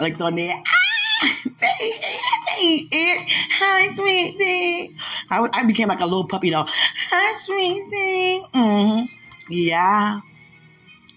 [0.00, 0.62] Looked on there.
[0.66, 4.96] Ah, baby, hi, sweetie.
[5.30, 6.64] I, I became like a little puppy though.
[6.66, 8.44] Hi, sweetie.
[8.54, 9.04] Mm-hmm.
[9.50, 10.20] Yeah.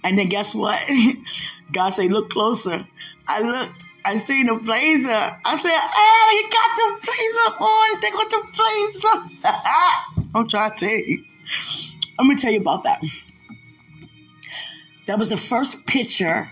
[0.03, 0.83] And then guess what?
[1.71, 2.85] God said, look closer.
[3.27, 3.85] I looked.
[4.03, 5.09] I seen the blazer.
[5.09, 8.01] I said, oh, he got the blazer on.
[8.01, 10.25] They got the blazer.
[10.35, 11.23] I'm trying to tell you.
[12.17, 13.03] Let me tell you about that.
[15.07, 16.49] That was the first picture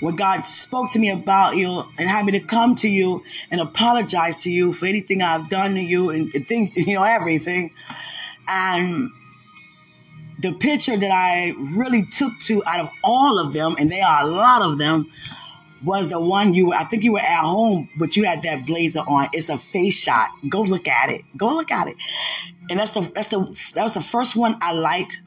[0.00, 3.60] where God spoke to me about you and had me to come to you and
[3.60, 7.72] apologize to you for anything I've done to you and, and things, you know, everything.
[8.48, 9.10] And
[10.38, 14.22] the picture that I really took to out of all of them, and there are
[14.22, 15.10] a lot of them,
[15.84, 19.00] was the one you I think you were at home, but you had that blazer
[19.00, 19.28] on.
[19.32, 20.30] It's a face shot.
[20.48, 21.22] Go look at it.
[21.36, 21.96] Go look at it.
[22.70, 23.38] And that's the that's the
[23.74, 25.22] that was the first one I liked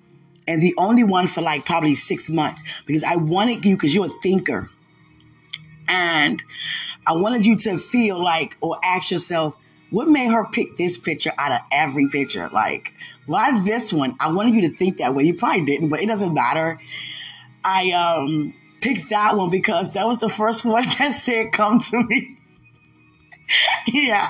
[0.48, 4.08] and the only one for like probably six months because I wanted you because you're
[4.08, 4.70] a thinker.
[5.88, 6.42] And
[7.08, 9.56] I wanted you to feel like or ask yourself,
[9.92, 12.50] what made her pick this picture out of every picture?
[12.52, 12.94] Like,
[13.26, 14.16] why this one?
[14.20, 15.24] I wanted you to think that way.
[15.24, 16.80] You probably didn't, but it doesn't matter.
[17.64, 22.04] I um picked that one because that was the first one that said come to
[22.04, 22.38] me.
[23.88, 24.30] yeah.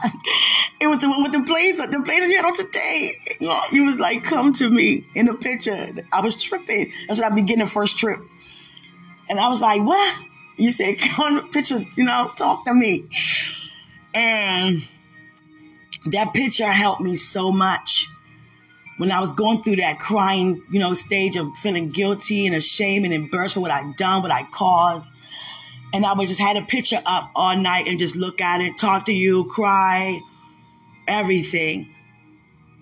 [0.79, 3.11] It was the one with the blazer, the blazer you had on today.
[3.71, 5.75] You was like, come to me in the picture.
[6.11, 6.91] I was tripping.
[7.07, 8.19] That's when I began the first trip.
[9.29, 10.23] And I was like, what?
[10.57, 13.05] You said, come picture, you know, talk to me.
[14.13, 14.83] And
[16.07, 18.07] that picture helped me so much
[18.99, 23.05] when I was going through that crying, you know, stage of feeling guilty and ashamed
[23.05, 25.13] and embarrassed for what I'd done, what I caused.
[25.93, 28.77] And I would just had a picture up all night and just look at it,
[28.77, 30.19] talk to you, cry,
[31.07, 31.95] everything.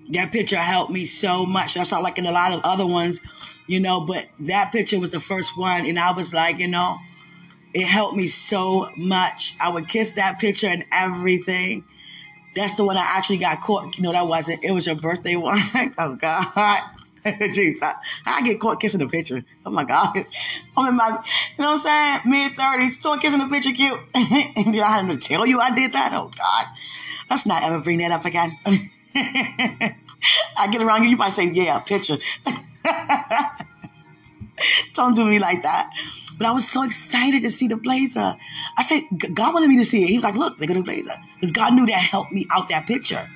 [0.10, 1.76] That picture helped me so much.
[1.76, 3.22] That's not like in a lot of other ones,
[3.68, 5.86] you know, but that picture was the first one.
[5.86, 6.98] And I was like, you know,
[7.76, 9.56] it helped me so much.
[9.62, 11.84] I would kiss that picture and everything.
[12.58, 14.00] That's the one I actually got caught.
[14.00, 14.64] Know, that wasn't.
[14.64, 15.60] It was your birthday one.
[15.98, 16.46] oh God.
[17.26, 17.94] Jeez, I,
[18.26, 19.44] I, get caught kissing the picture.
[19.66, 20.16] Oh my God.
[20.16, 20.26] I'm in
[20.78, 21.24] oh, my,
[21.58, 22.32] you know what I'm saying?
[22.32, 24.00] Mid 30s, still kissing the picture cute.
[24.16, 26.14] and then I had to tell you I did that.
[26.14, 26.66] Oh God.
[27.30, 28.58] Let's not ever bring that up again.
[30.58, 32.16] I get around you, you might say, yeah, picture.
[34.94, 35.92] Don't do me like that.
[36.38, 38.36] But I was so excited to see the blazer.
[38.78, 39.04] I said,
[39.34, 40.08] God wanted me to see it.
[40.08, 41.14] He was like, look, look at the blazer.
[41.36, 43.28] Because God knew that helped me out that picture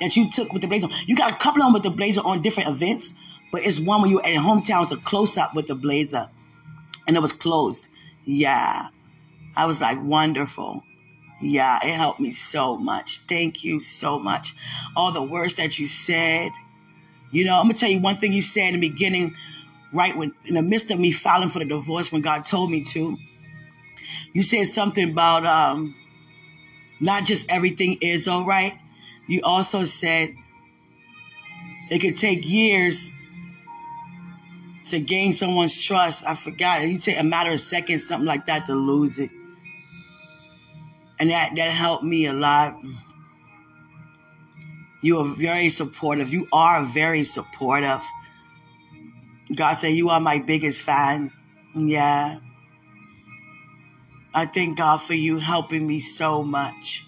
[0.00, 0.88] that you took with the blazer.
[1.06, 3.14] You got a couple of them with the blazer on different events,
[3.52, 6.28] but it's one when you at hometown, it's a close up with the blazer.
[7.06, 7.88] and it was closed.
[8.24, 8.88] Yeah.
[9.56, 10.82] I was like, wonderful.
[11.42, 13.18] Yeah, it helped me so much.
[13.28, 14.54] Thank you so much.
[14.96, 16.52] All the words that you said.
[17.32, 19.34] You know, I'm gonna tell you one thing you said in the beginning,
[19.92, 22.84] right when in the midst of me filing for the divorce when God told me
[22.84, 23.16] to.
[24.32, 25.94] You said something about um
[27.00, 28.78] not just everything is all right.
[29.26, 30.34] You also said
[31.90, 33.14] it could take years
[34.86, 36.26] to gain someone's trust.
[36.26, 36.86] I forgot.
[36.86, 39.30] You take a matter of seconds, something like that, to lose it.
[41.18, 42.76] And that, that helped me a lot.
[45.02, 46.32] You are very supportive.
[46.32, 48.00] You are very supportive.
[49.54, 51.30] God said, You are my biggest fan.
[51.74, 52.38] Yeah.
[54.34, 57.04] I thank God for you helping me so much.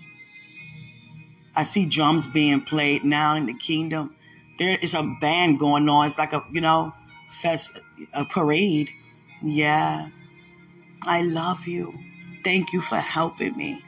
[1.57, 4.15] I see drums being played now in the kingdom.
[4.59, 6.07] There is a band going on.
[6.07, 6.93] It's like a, you know,
[7.31, 7.81] fest,
[8.13, 8.91] a parade.
[9.43, 10.09] Yeah.
[11.07, 11.95] I love you.
[12.45, 13.83] Thank you for helping me.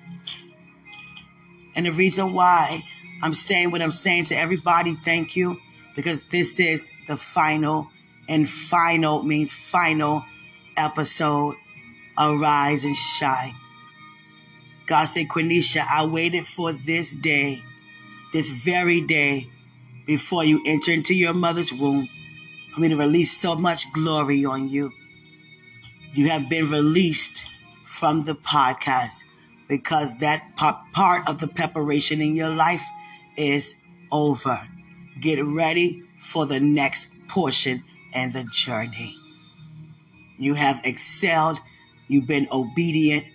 [1.75, 2.83] And the reason why
[3.23, 5.59] I'm saying what I'm saying to everybody, thank you,
[5.95, 7.89] because this is the final,
[8.29, 10.25] and final means final
[10.77, 11.57] episode.
[12.19, 13.55] Arise and shine.
[14.87, 17.63] God said, Quenisha, I waited for this day,
[18.33, 19.51] this very day,
[20.07, 22.09] before you enter into your mother's womb,
[22.73, 24.93] for me to release so much glory on you.
[26.13, 27.47] You have been released
[27.85, 29.25] from the podcast
[29.69, 32.85] because that part of the preparation in your life
[33.37, 33.75] is
[34.13, 34.61] over.
[35.21, 37.83] Get ready for the next portion
[38.17, 39.15] and the journey.
[40.39, 41.61] You have excelled.
[42.09, 43.27] You've been obedient.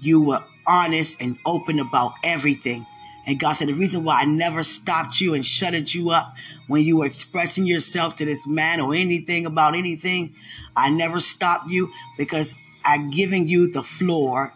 [0.00, 2.86] You were honest and open about everything.
[3.26, 6.34] And God said, the reason why I never stopped you and shutted you up
[6.68, 10.34] when you were expressing yourself to this man or anything about anything,
[10.76, 12.54] I never stopped you because
[12.84, 14.54] I'm giving you the floor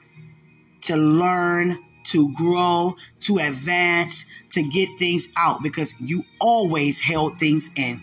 [0.83, 7.71] to learn, to grow, to advance, to get things out because you always held things
[7.77, 8.03] in.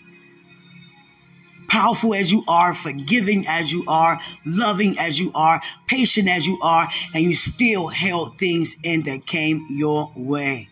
[1.72, 6.58] Powerful as you are, forgiving as you are, loving as you are, patient as you
[6.60, 10.68] are, and you still held things in that came your way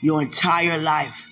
[0.00, 1.28] your entire life.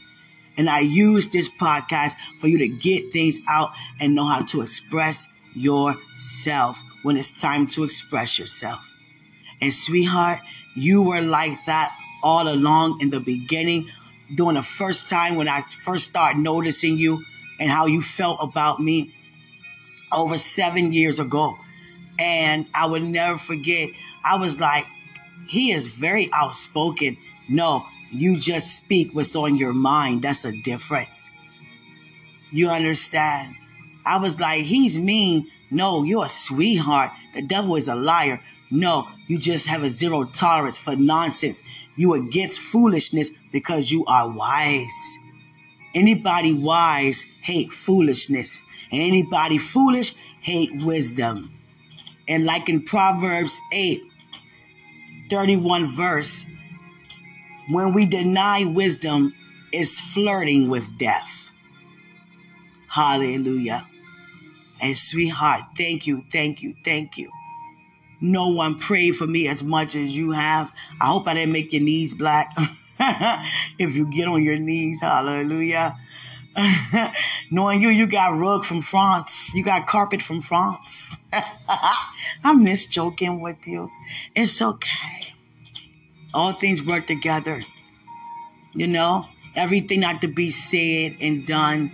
[0.58, 3.70] And I use this podcast for you to get things out
[4.00, 8.92] and know how to express yourself when it's time to express yourself.
[9.62, 10.40] And sweetheart,
[10.76, 13.88] you were like that all along in the beginning,
[14.34, 17.24] during the first time when I first started noticing you
[17.60, 19.14] and how you felt about me
[20.12, 21.58] over seven years ago.
[22.18, 23.90] And I would never forget,
[24.24, 24.86] I was like,
[25.48, 27.16] he is very outspoken.
[27.48, 30.22] No, you just speak what's on your mind.
[30.22, 31.30] That's a difference.
[32.52, 33.56] You understand?
[34.06, 35.48] I was like, he's mean.
[35.70, 37.10] No, you're a sweetheart.
[37.34, 38.40] The devil is a liar.
[38.70, 41.62] No, you just have a zero tolerance for nonsense.
[41.96, 45.18] You against foolishness because you are wise.
[45.94, 48.62] Anybody wise hate foolishness.
[48.90, 51.52] And anybody foolish hate wisdom.
[52.28, 54.00] And like in Proverbs 8,
[55.30, 56.46] 31 verse,
[57.70, 59.34] when we deny wisdom,
[59.72, 61.50] is flirting with death.
[62.88, 63.84] Hallelujah.
[64.80, 67.30] And sweetheart, thank you, thank you, thank you.
[68.20, 70.70] No one prayed for me as much as you have.
[71.00, 72.54] I hope I didn't make your knees black.
[73.78, 75.96] if you get on your knees, hallelujah.
[77.50, 79.54] Knowing you, you got rug from France.
[79.54, 81.16] You got carpet from France.
[82.44, 83.90] I miss joking with you.
[84.34, 85.34] It's okay.
[86.32, 87.62] All things work together.
[88.72, 89.26] You know,
[89.56, 91.90] everything not to be said and done.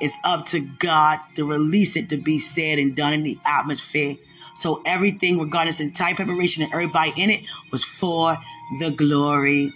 [0.00, 4.16] It's up to God to release it to be said and done in the atmosphere.
[4.54, 8.38] So everything regarding this entire preparation and everybody in it was for
[8.80, 9.72] the glory.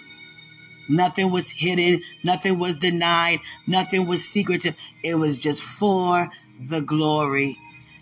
[0.89, 2.03] Nothing was hidden.
[2.25, 3.41] Nothing was denied.
[3.67, 4.75] Nothing was secretive.
[5.03, 6.31] It was just for
[6.69, 7.59] the glory.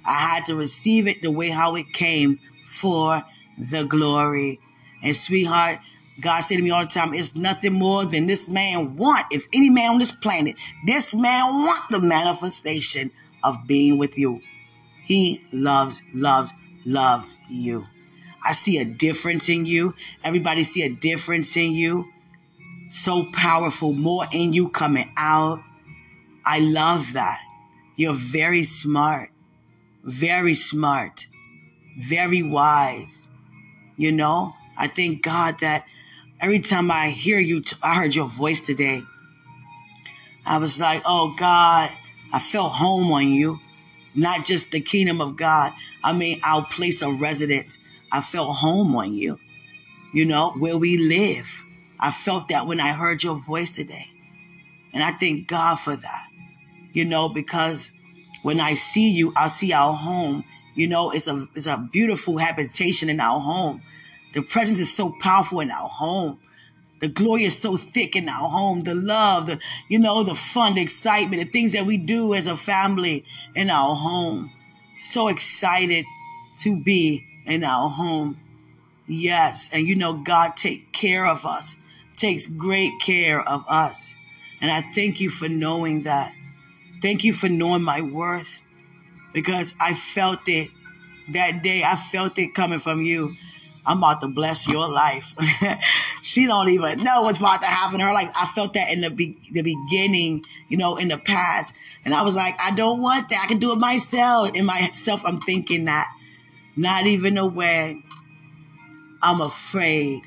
[0.07, 3.25] I had to receive it the way how it came for
[3.59, 4.61] the glory.
[5.03, 5.79] And sweetheart,
[6.21, 9.27] God said to me all the time, it's nothing more than this man want.
[9.31, 10.57] If any man on this planet,
[10.87, 13.11] this man want the manifestation
[13.43, 14.41] of being with you.
[15.05, 16.53] He loves, loves,
[16.85, 17.87] loves you.
[18.45, 19.95] I see a difference in you.
[20.25, 22.07] Everybody see a difference in you.
[22.87, 25.61] So powerful, more in you coming out.
[26.45, 27.41] I love that.
[27.97, 29.31] You're very smart,
[30.05, 31.27] very smart,
[31.99, 33.29] very wise.
[33.97, 35.85] You know, I thank God that
[36.41, 39.03] every time I hear you, t- I heard your voice today.
[40.45, 41.91] I was like, oh God,
[42.33, 43.59] I felt home on you
[44.17, 45.73] not just the kingdom of God.
[46.03, 47.79] I mean, our place of residence.
[48.11, 49.39] I felt home on you,
[50.13, 51.66] you know, where we live.
[51.99, 54.11] I felt that when I heard your voice today.
[54.93, 56.27] And I thank God for that,
[56.93, 57.91] you know, because
[58.43, 60.45] when I see you, I see our home.
[60.75, 63.83] You know, it's a, it's a beautiful habitation in our home.
[64.35, 66.39] The presence is so powerful in our home.
[67.01, 68.83] The glory is so thick in our home.
[68.83, 72.47] The love, the, you know, the fun, the excitement, the things that we do as
[72.47, 73.25] a family
[73.55, 74.51] in our home.
[74.99, 76.05] So excited
[76.61, 78.39] to be in our home.
[79.07, 79.71] Yes.
[79.73, 81.77] And you know, God take care of us,
[82.17, 84.15] takes great care of us.
[84.61, 86.35] And I thank you for knowing that.
[87.03, 88.63] Thank you for knowing my worth
[89.33, 90.71] because I felt it
[91.29, 91.83] that day.
[91.85, 93.33] I felt it coming from you.
[93.87, 95.33] I'm about to bless your life.
[96.23, 98.13] she don't even know what's about to happen to her.
[98.13, 101.73] Like I felt that in the be- the beginning, you know, in the past,
[102.05, 103.43] and I was like, I don't want that.
[103.45, 104.55] I can do it myself.
[104.55, 106.09] In myself, I'm thinking that,
[106.75, 107.95] not even aware.
[109.23, 110.23] I'm afraid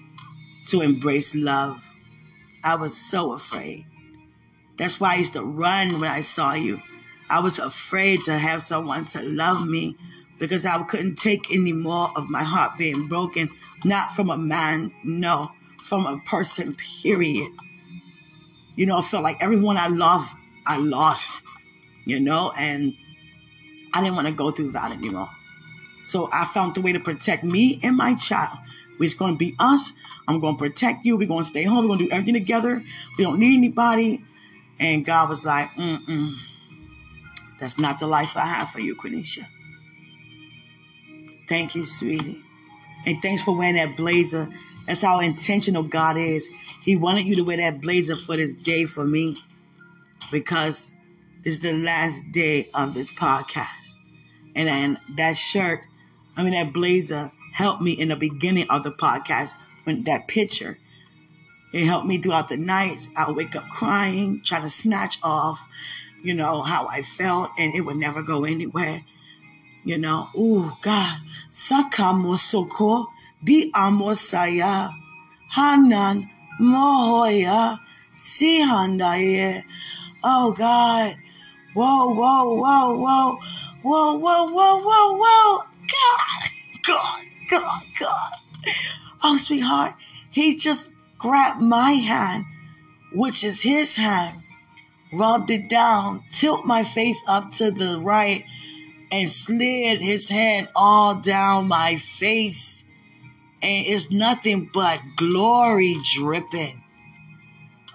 [0.72, 1.82] to embrace love.
[2.64, 3.86] I was so afraid.
[4.78, 6.82] That's why I used to run when I saw you.
[7.30, 9.96] I was afraid to have someone to love me
[10.40, 13.50] because I couldn't take any more of my heart being broken,
[13.84, 15.52] not from a man, no,
[15.84, 17.52] from a person, period.
[18.76, 20.34] You know, I felt like everyone I love,
[20.66, 21.44] I lost,
[22.06, 22.96] you know, and
[23.94, 25.30] I didn't want to go through that anymore.
[26.06, 28.58] So I found the way to protect me and my child.
[29.00, 29.92] It's going to be us.
[30.28, 31.18] I'm going to protect you.
[31.18, 31.84] We're going to stay home.
[31.84, 32.84] We're going to do everything together.
[33.18, 34.24] We don't need anybody.
[34.80, 36.34] And God was like, mm-mm.
[37.60, 39.44] That's not the life I have for you, Quenisha.
[41.48, 42.42] Thank you, sweetie.
[43.06, 44.48] And thanks for wearing that blazer.
[44.86, 46.50] That's how intentional God is.
[46.84, 49.38] He wanted you to wear that blazer for this day for me
[50.32, 50.94] because
[51.44, 53.96] it's the last day of this podcast.
[54.56, 55.82] And then that shirt,
[56.38, 60.78] I mean, that blazer helped me in the beginning of the podcast when that picture.
[61.74, 63.08] It helped me throughout the nights.
[63.16, 65.66] I wake up crying, trying to snatch off,
[66.24, 69.04] you know, how I felt, and it would never go anywhere.
[69.84, 71.18] You know, oh God,
[71.52, 73.06] sakamosoko
[73.44, 74.92] di amosaya
[75.50, 76.30] hanan.
[76.60, 77.80] Mohoya.
[78.20, 79.64] Sihandaye.
[80.22, 81.16] Oh God,
[81.74, 83.40] whoa, whoa, whoa, whoa,
[83.82, 86.50] whoa, whoa, whoa, whoa, whoa, God,
[86.86, 88.32] God, God, God.
[89.24, 89.94] Oh, sweetheart,
[90.32, 92.46] he just grabbed my hand,
[93.14, 94.42] which is his hand,
[95.14, 98.44] rubbed it down, tilt my face up to the right
[99.12, 102.84] and slid his hand all down my face.
[103.62, 106.82] And it's nothing but glory dripping.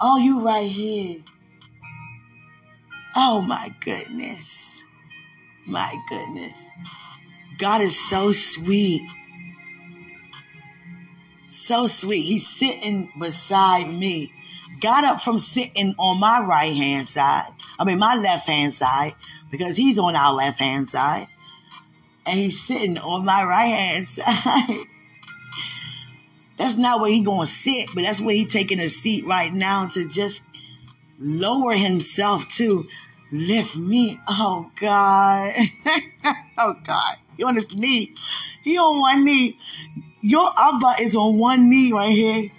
[0.00, 1.20] Oh, you right here.
[3.16, 4.82] Oh my goodness.
[5.66, 6.55] My goodness.
[7.59, 9.09] God is so sweet.
[11.55, 12.22] So sweet.
[12.22, 14.32] He's sitting beside me.
[14.80, 17.46] Got up from sitting on my right hand side.
[17.78, 19.12] I mean, my left hand side
[19.52, 21.28] because he's on our left hand side
[22.26, 24.84] and he's sitting on my right hand side.
[26.59, 29.86] that's not where he gonna sit, but that's where he taking a seat right now
[29.86, 30.42] to just
[31.20, 32.82] lower himself to
[33.30, 34.18] lift me.
[34.26, 35.55] Oh God.
[36.59, 37.14] oh God.
[37.36, 38.12] He on his knee.
[38.64, 39.57] He on one knee.
[40.25, 42.51] Your Abba is on one knee right here.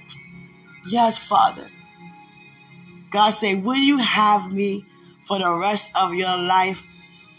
[0.87, 1.67] Yes, Father.
[3.09, 4.85] God say, will you have me
[5.23, 6.85] for the rest of your life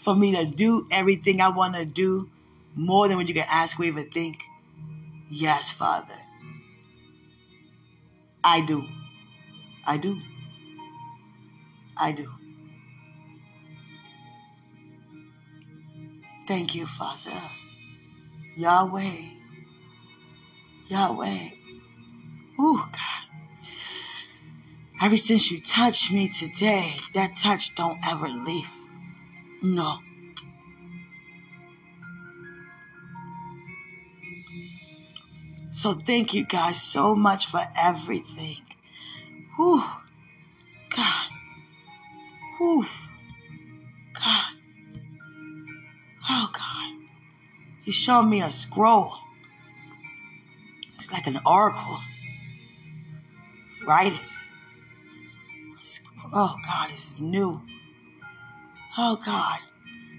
[0.01, 2.29] for me to do everything I want to do
[2.75, 4.43] more than what you can ask or even think?
[5.29, 6.19] Yes, Father.
[8.43, 8.83] I do.
[9.85, 10.19] I do.
[11.95, 12.29] I do.
[16.49, 17.39] Thank you, Father.
[18.57, 19.36] Yahweh.
[20.87, 21.49] Yahweh.
[22.59, 23.27] Ooh, God.
[25.01, 28.71] Ever since you touched me today, that touch don't ever leave.
[29.61, 29.99] No.
[35.69, 38.63] So thank you guys so much for everything.
[39.55, 39.83] Whew.
[40.89, 41.27] God.
[42.57, 42.85] Whew.
[44.13, 44.53] God.
[46.29, 47.07] Oh God.
[47.83, 49.13] He showed me a scroll.
[51.07, 51.97] It's like an oracle.
[53.87, 54.19] Write it.
[56.33, 57.61] Oh God, this is new.
[58.97, 59.59] Oh God.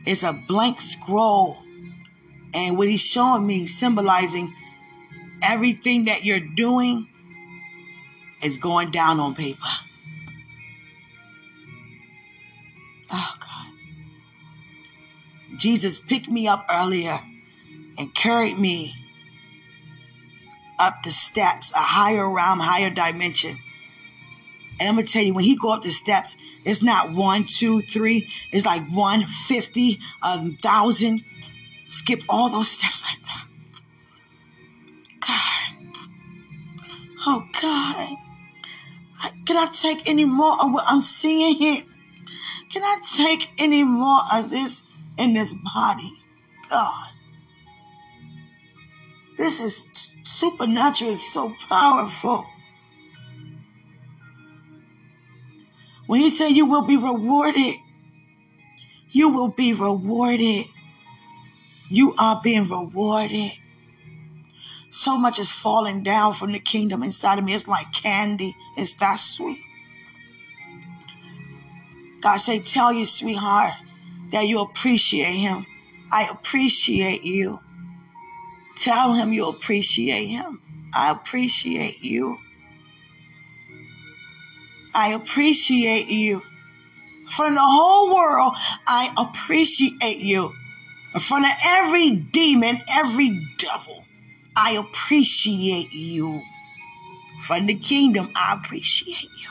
[0.07, 1.59] It's a blank scroll.
[2.55, 4.55] And what he's showing me, symbolizing
[5.43, 7.07] everything that you're doing
[8.43, 9.59] is going down on paper.
[13.13, 13.73] Oh God.
[15.59, 17.19] Jesus picked me up earlier
[17.99, 18.95] and carried me
[20.79, 23.57] up the steps, a higher realm, higher dimension.
[24.81, 27.81] And I'm gonna tell you, when he go up the steps, it's not one, two,
[27.81, 28.31] three.
[28.53, 31.25] It's like one, fifty, a thousand.
[31.87, 33.47] Skip all those steps like that.
[35.21, 35.93] God.
[37.27, 38.17] Oh God.
[39.21, 41.83] I cannot take any more of what I'm seeing here.
[42.73, 44.83] Can I take any more of this
[45.19, 46.13] in this body?
[46.69, 47.09] God.
[49.37, 49.83] This is
[50.29, 52.45] supernatural, is so powerful.
[56.07, 57.77] When he said you will be rewarded,
[59.11, 60.67] you will be rewarded.
[61.91, 63.53] You are being rewarded.
[64.91, 67.55] So much is falling down from the kingdom inside of me.
[67.55, 68.55] It's like candy.
[68.77, 69.61] It's that sweet.
[72.21, 73.73] God say, tell your sweetheart
[74.33, 75.65] that you appreciate him.
[76.11, 77.61] I appreciate you.
[78.79, 80.61] Tell him you appreciate him.
[80.95, 82.39] I appreciate you.
[84.95, 86.43] I appreciate you.
[87.37, 88.55] From the whole world,
[88.87, 90.53] I appreciate you.
[91.15, 94.05] In front of every demon, every devil,
[94.57, 96.43] I appreciate you.
[97.47, 99.51] From the kingdom, I appreciate you.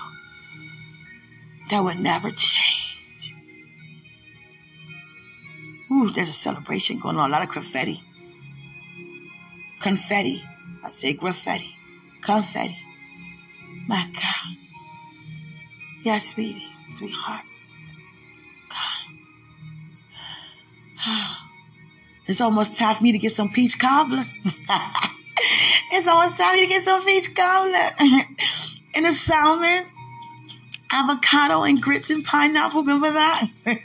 [1.69, 3.35] That would never change.
[5.91, 8.03] Ooh, there's a celebration going on, a lot of confetti.
[9.79, 10.43] Confetti.
[10.83, 11.75] I say graffiti.
[12.21, 12.77] Confetti.
[13.87, 14.55] My God.
[16.03, 17.43] Yes, sweetie, sweetheart.
[18.69, 19.03] God.
[22.27, 24.25] It's almost time for me to get some peach cobbler.
[25.93, 27.89] it's almost time for me to get some peach cobbler.
[28.95, 29.85] and a salmon,
[30.91, 32.81] avocado, and grits and pineapple.
[32.81, 33.49] Remember that?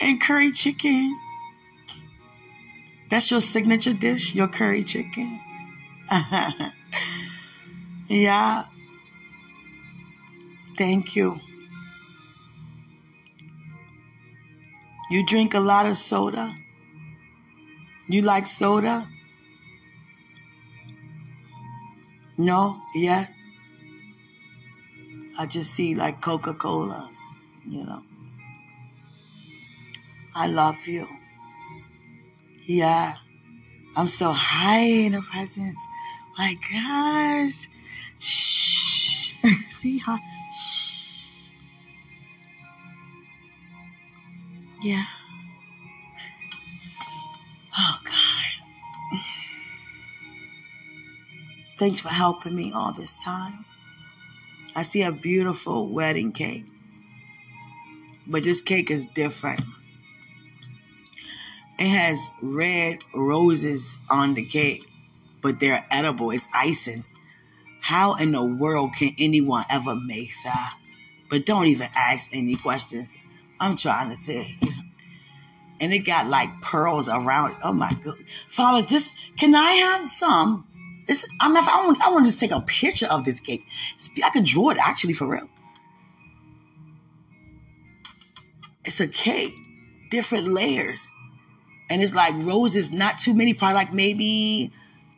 [0.00, 1.18] and curry chicken.
[3.08, 5.40] That's your signature dish, your curry chicken.
[8.08, 8.64] yeah.
[10.76, 11.40] Thank you.
[15.10, 16.54] You drink a lot of soda?
[18.08, 19.06] You like soda?
[22.36, 22.80] No?
[22.94, 23.26] Yeah?
[25.38, 27.10] I just see like Coca Cola,
[27.66, 28.02] you know.
[30.34, 31.17] I love you.
[32.68, 33.14] Yeah.
[33.96, 35.86] I'm so high in the presence.
[36.38, 37.68] My gosh.
[38.18, 39.34] Shh.
[39.70, 40.18] See how.
[44.82, 45.04] Yeah.
[47.78, 48.64] Oh, God.
[51.78, 53.64] Thanks for helping me all this time.
[54.76, 56.66] I see a beautiful wedding cake.
[58.26, 59.62] But this cake is different.
[61.78, 64.82] It has red roses on the cake,
[65.42, 66.30] but they're edible.
[66.32, 67.04] It's icing.
[67.80, 70.74] How in the world can anyone ever make that?
[71.30, 73.16] But don't even ask any questions.
[73.60, 74.72] I'm trying to tell you.
[75.80, 77.54] And it got like pearls around.
[77.62, 78.16] Oh my God.
[78.50, 80.66] Father, just can I have some?
[81.06, 83.64] This, I'm if I want, I want to just take a picture of this cake.
[84.24, 85.48] I could draw it actually for real.
[88.84, 89.54] It's a cake,
[90.10, 91.08] different layers.
[91.90, 94.72] And it's like roses, not too many, probably like maybe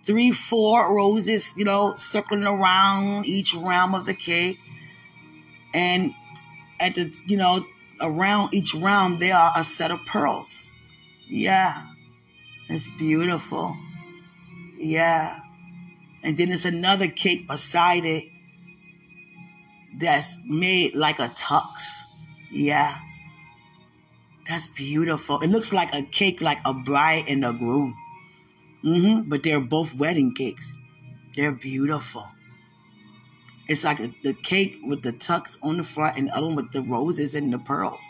[0.05, 4.57] three, four roses, you know, circling around each round of the cake.
[5.75, 6.15] And
[6.81, 7.65] at the, you know,
[8.01, 10.71] around each round, there are a set of pearls.
[11.29, 11.87] Yeah.
[12.69, 13.77] It's beautiful.
[14.77, 15.41] Yeah.
[16.23, 18.25] And then there's another cake beside it
[19.99, 21.99] that's made like a tux.
[22.51, 22.97] Yeah.
[24.51, 25.39] That's beautiful.
[25.39, 27.97] It looks like a cake, like a bride and a groom.
[28.85, 29.29] Mm-hmm.
[29.29, 30.77] But they're both wedding cakes.
[31.37, 32.27] They're beautiful.
[33.69, 36.57] It's like a, the cake with the tux on the front and the other one
[36.57, 38.03] with the roses and the pearls.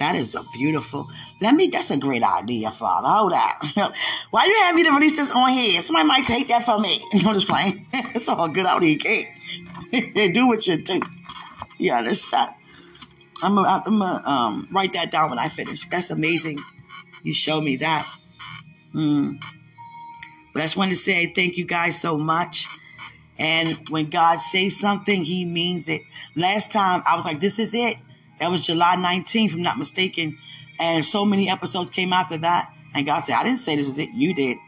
[0.00, 1.06] That is a beautiful.
[1.40, 1.68] Let me.
[1.68, 3.06] That's a great idea, Father.
[3.06, 3.92] Hold on.
[4.32, 5.80] Why you have me to release this on here?
[5.80, 7.04] Somebody might take that from me.
[7.12, 7.86] I'm just playing.
[7.92, 9.28] it's all good out here, cake.
[10.34, 11.00] do what you do.
[11.78, 12.52] You understand?
[13.42, 15.86] I'm gonna, I'm um, write that down when I finish.
[15.88, 16.58] That's amazing.
[17.22, 18.06] You show me that.
[18.94, 19.40] Mm.
[20.52, 22.66] But I just want to say thank you guys so much.
[23.38, 26.02] And when God says something, He means it.
[26.36, 27.96] Last time I was like, "This is it."
[28.38, 30.38] That was July 19th, if I'm not mistaken.
[30.78, 32.72] And so many episodes came after that.
[32.94, 34.10] And God said, "I didn't say this was it.
[34.14, 34.58] You did."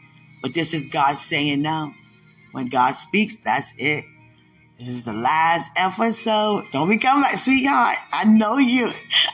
[0.41, 1.93] But this is God saying now.
[2.51, 4.03] When God speaks, that's it.
[4.79, 6.65] This is the last episode.
[6.71, 7.97] Don't be coming back, sweetheart.
[8.13, 8.91] I know you.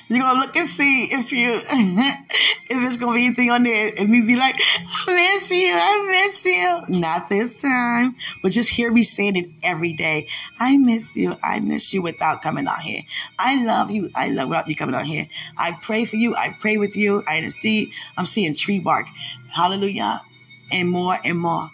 [0.07, 4.09] You're gonna look and see if you if it's gonna be anything on there and
[4.09, 6.97] me be like, I miss you, I miss you.
[6.97, 8.15] Not this time.
[8.41, 10.29] But just hear me saying it every day.
[10.61, 13.01] I miss you, I miss you without coming out here.
[13.37, 15.27] I love you, I love without you coming out here.
[15.57, 17.21] I pray for you, I pray with you.
[17.27, 19.07] I see I'm seeing tree bark.
[19.53, 20.21] Hallelujah.
[20.71, 21.69] And more and more.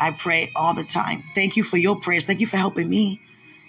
[0.00, 1.22] I pray all the time.
[1.34, 2.24] Thank you for your prayers.
[2.24, 3.20] Thank you for helping me.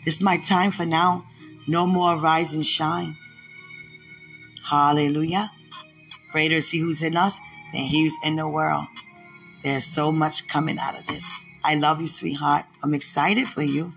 [0.06, 1.26] It's my time for now.
[1.68, 3.16] No more rise and shine.
[4.64, 5.52] Hallelujah.
[6.32, 7.40] Greater is he who's in us
[7.72, 8.86] than he who's in the world.
[9.64, 11.46] There's so much coming out of this.
[11.64, 12.66] I love you, sweetheart.
[12.84, 13.94] I'm excited for you.